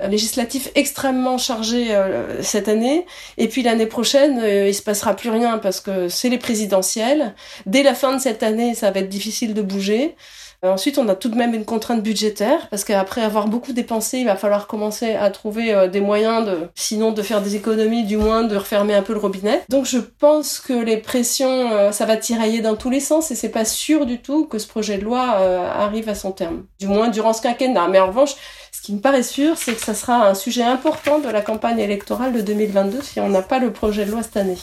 législatif 0.00 0.70
extrêmement 0.74 1.38
chargé 1.38 1.96
cette 2.40 2.68
année. 2.68 3.06
Et 3.38 3.48
puis 3.48 3.62
l'année 3.62 3.86
prochaine, 3.86 4.42
il 4.44 4.74
se 4.74 4.82
passera 4.82 5.14
plus 5.14 5.30
rien 5.30 5.58
parce 5.58 5.80
que 5.80 6.08
c'est 6.08 6.28
les 6.28 6.38
présidentielles. 6.38 7.34
Dès 7.66 7.82
la 7.82 7.94
fin 7.94 8.14
de 8.14 8.20
cette 8.20 8.42
année, 8.42 8.74
ça 8.74 8.90
va 8.90 9.00
être 9.00 9.08
difficile 9.08 9.54
de 9.54 9.62
bouger. 9.62 10.14
Euh, 10.64 10.70
ensuite, 10.70 10.98
on 10.98 11.08
a 11.08 11.14
tout 11.14 11.28
de 11.28 11.36
même 11.36 11.54
une 11.54 11.64
contrainte 11.64 12.02
budgétaire, 12.02 12.68
parce 12.70 12.84
qu'après 12.84 13.20
avoir 13.20 13.48
beaucoup 13.48 13.72
dépensé, 13.72 14.18
il 14.18 14.24
va 14.24 14.36
falloir 14.36 14.66
commencer 14.66 15.14
à 15.14 15.30
trouver 15.30 15.74
euh, 15.74 15.88
des 15.88 16.00
moyens 16.00 16.46
de, 16.46 16.68
sinon 16.74 17.12
de 17.12 17.22
faire 17.22 17.42
des 17.42 17.54
économies, 17.54 18.04
du 18.04 18.16
moins 18.16 18.44
de 18.44 18.56
refermer 18.56 18.94
un 18.94 19.02
peu 19.02 19.12
le 19.12 19.18
robinet. 19.18 19.62
Donc 19.68 19.84
je 19.84 19.98
pense 19.98 20.60
que 20.60 20.72
les 20.72 20.96
pressions, 20.96 21.70
euh, 21.72 21.92
ça 21.92 22.06
va 22.06 22.16
tirailler 22.16 22.62
dans 22.62 22.76
tous 22.76 22.88
les 22.88 23.00
sens, 23.00 23.30
et 23.30 23.34
c'est 23.34 23.50
pas 23.50 23.66
sûr 23.66 24.06
du 24.06 24.22
tout 24.22 24.46
que 24.46 24.58
ce 24.58 24.66
projet 24.66 24.96
de 24.96 25.04
loi 25.04 25.20
arrive 25.20 26.08
à 26.08 26.14
son 26.14 26.32
terme. 26.32 26.64
Du 26.78 26.86
moins 26.86 27.08
durant 27.08 27.32
ce 27.32 27.42
quinquennat. 27.42 27.88
Mais 27.88 28.00
en 28.00 28.06
revanche, 28.06 28.34
ce 28.72 28.80
qui 28.82 28.94
me 28.94 29.00
paraît 29.00 29.22
sûr, 29.22 29.56
c'est 29.56 29.74
que 29.74 29.80
ça 29.80 29.94
sera 29.94 30.28
un 30.28 30.34
sujet 30.34 30.62
important 30.62 31.18
de 31.18 31.28
la 31.28 31.42
campagne 31.42 31.78
électorale 31.78 32.32
de 32.32 32.40
2022 32.40 33.02
si 33.02 33.20
on 33.20 33.28
n'a 33.28 33.42
pas 33.42 33.58
le 33.58 33.72
projet 33.72 34.04
de 34.04 34.10
loi 34.10 34.22
cette 34.22 34.36
année. 34.36 34.58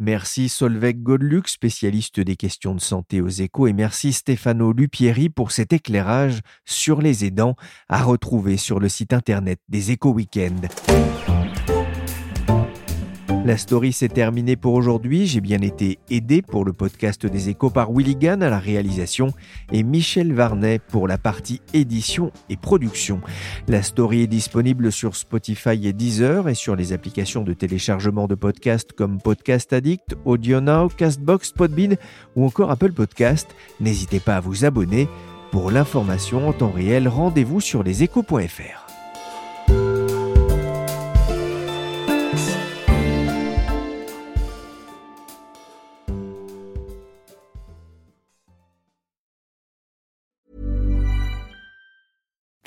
Merci 0.00 0.48
Solveig 0.48 1.02
Godluc, 1.02 1.48
spécialiste 1.48 2.20
des 2.20 2.36
questions 2.36 2.74
de 2.74 2.80
santé 2.80 3.20
aux 3.20 3.28
échos, 3.28 3.66
et 3.66 3.72
merci 3.72 4.12
Stefano 4.12 4.72
Lupieri 4.72 5.28
pour 5.28 5.50
cet 5.50 5.72
éclairage 5.72 6.40
sur 6.64 7.02
les 7.02 7.24
aidants 7.24 7.56
à 7.88 8.04
retrouver 8.04 8.58
sur 8.58 8.78
le 8.78 8.88
site 8.88 9.12
internet 9.12 9.58
des 9.68 9.90
échos 9.90 10.12
week-end. 10.12 11.37
La 13.44 13.56
story 13.56 13.92
s'est 13.92 14.08
terminée 14.08 14.56
pour 14.56 14.74
aujourd'hui. 14.74 15.26
J'ai 15.26 15.40
bien 15.40 15.62
été 15.62 15.98
aidé 16.10 16.42
pour 16.42 16.64
le 16.64 16.72
podcast 16.72 17.24
des 17.24 17.48
échos 17.48 17.70
par 17.70 17.90
Willy 17.92 18.16
Gann 18.16 18.42
à 18.42 18.50
la 18.50 18.58
réalisation 18.58 19.32
et 19.72 19.82
Michel 19.82 20.34
Varnet 20.34 20.80
pour 20.80 21.08
la 21.08 21.16
partie 21.16 21.62
édition 21.72 22.30
et 22.50 22.56
production. 22.56 23.20
La 23.66 23.82
story 23.82 24.22
est 24.22 24.26
disponible 24.26 24.92
sur 24.92 25.16
Spotify 25.16 25.86
et 25.86 25.92
Deezer 25.92 26.48
et 26.48 26.54
sur 26.54 26.76
les 26.76 26.92
applications 26.92 27.42
de 27.42 27.54
téléchargement 27.54 28.26
de 28.26 28.34
podcasts 28.34 28.92
comme 28.92 29.18
Podcast 29.18 29.72
Addict, 29.72 30.16
AudioNow, 30.24 30.88
Castbox, 30.88 31.52
Podbean 31.52 31.96
ou 32.36 32.44
encore 32.44 32.70
Apple 32.70 32.92
Podcast. 32.92 33.48
N'hésitez 33.80 34.20
pas 34.20 34.36
à 34.36 34.40
vous 34.40 34.64
abonner. 34.64 35.08
Pour 35.52 35.70
l'information 35.70 36.48
en 36.48 36.52
temps 36.52 36.72
réel, 36.72 37.08
rendez-vous 37.08 37.60
sur 37.60 37.82
leséchos.fr. 37.82 38.87